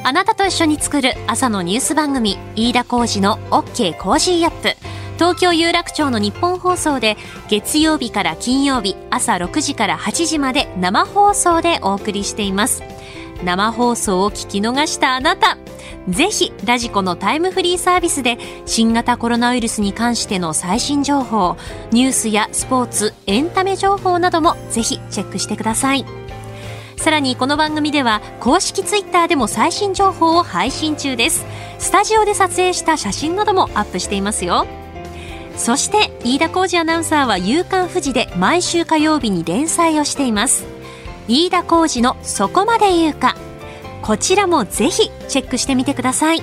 [0.05, 3.97] あなたと一緒に作る朝のニュース番組、飯田浩司の OK!
[3.99, 4.77] Cozy up!。
[5.15, 7.17] 東京有楽町のニッポン放送で
[7.49, 12.85] 月曜日から金曜日朝6時から8時まで生放送でお送りしています。
[13.45, 15.59] 生放送を聞き逃したあなた。
[16.09, 21.57] ぜひ radiko のタイムフリーサービスで新型コロナウイルスに関しての最新情報
[21.91, 26.07] ニュースやスポーツエンタメ情報などもぜひチェックしてください。
[26.97, 31.45] さらにこの番組では公式ツイッターでも最新情報を配信中です。
[31.79, 34.67] スタジオで撮影した写真などもアップしていますよ。
[35.57, 40.65] そして飯田浩二アナウンサーは「夕刊富士」で毎週火曜日に連載をしています。
[41.29, 43.37] 飯田浩二のそこまで言うか。
[44.03, 46.43] こちらもぜひチェックしてみてください。